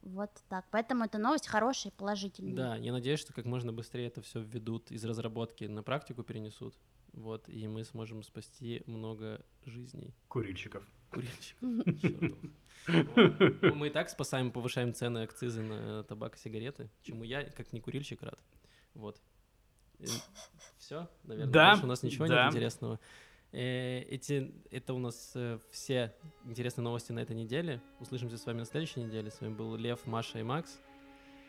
[0.01, 0.65] Вот так.
[0.71, 2.55] Поэтому эта новость хорошая и положительная.
[2.55, 6.75] Да, я надеюсь, что как можно быстрее это все введут из разработки на практику перенесут.
[7.13, 10.83] Вот, и мы сможем спасти много жизней Курильщиков.
[11.61, 11.83] Ну,
[13.75, 17.81] Мы и так спасаем, повышаем цены акцизы на табак и сигареты, чему я, как не
[17.81, 18.39] курильщик, рад.
[18.93, 19.21] Вот.
[20.77, 22.45] Все, наверное, Да, больше у нас ничего да.
[22.45, 22.99] нет интересного.
[23.51, 27.81] Э, Эти, это у нас э, все интересные новости на этой неделе.
[27.99, 29.29] Услышимся с вами на следующей неделе.
[29.29, 30.79] С вами был Лев, Маша и Макс.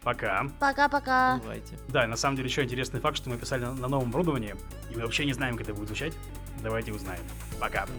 [0.03, 0.47] Пока.
[0.59, 1.39] Пока-пока.
[1.39, 1.79] Бывайте.
[1.89, 4.57] Да, на самом деле еще интересный факт, что мы писали на, на новом оборудовании,
[4.91, 6.15] и мы вообще не знаем, как это будет звучать.
[6.63, 7.23] Давайте узнаем.
[7.61, 7.87] Пока.
[7.87, 7.95] Мгм.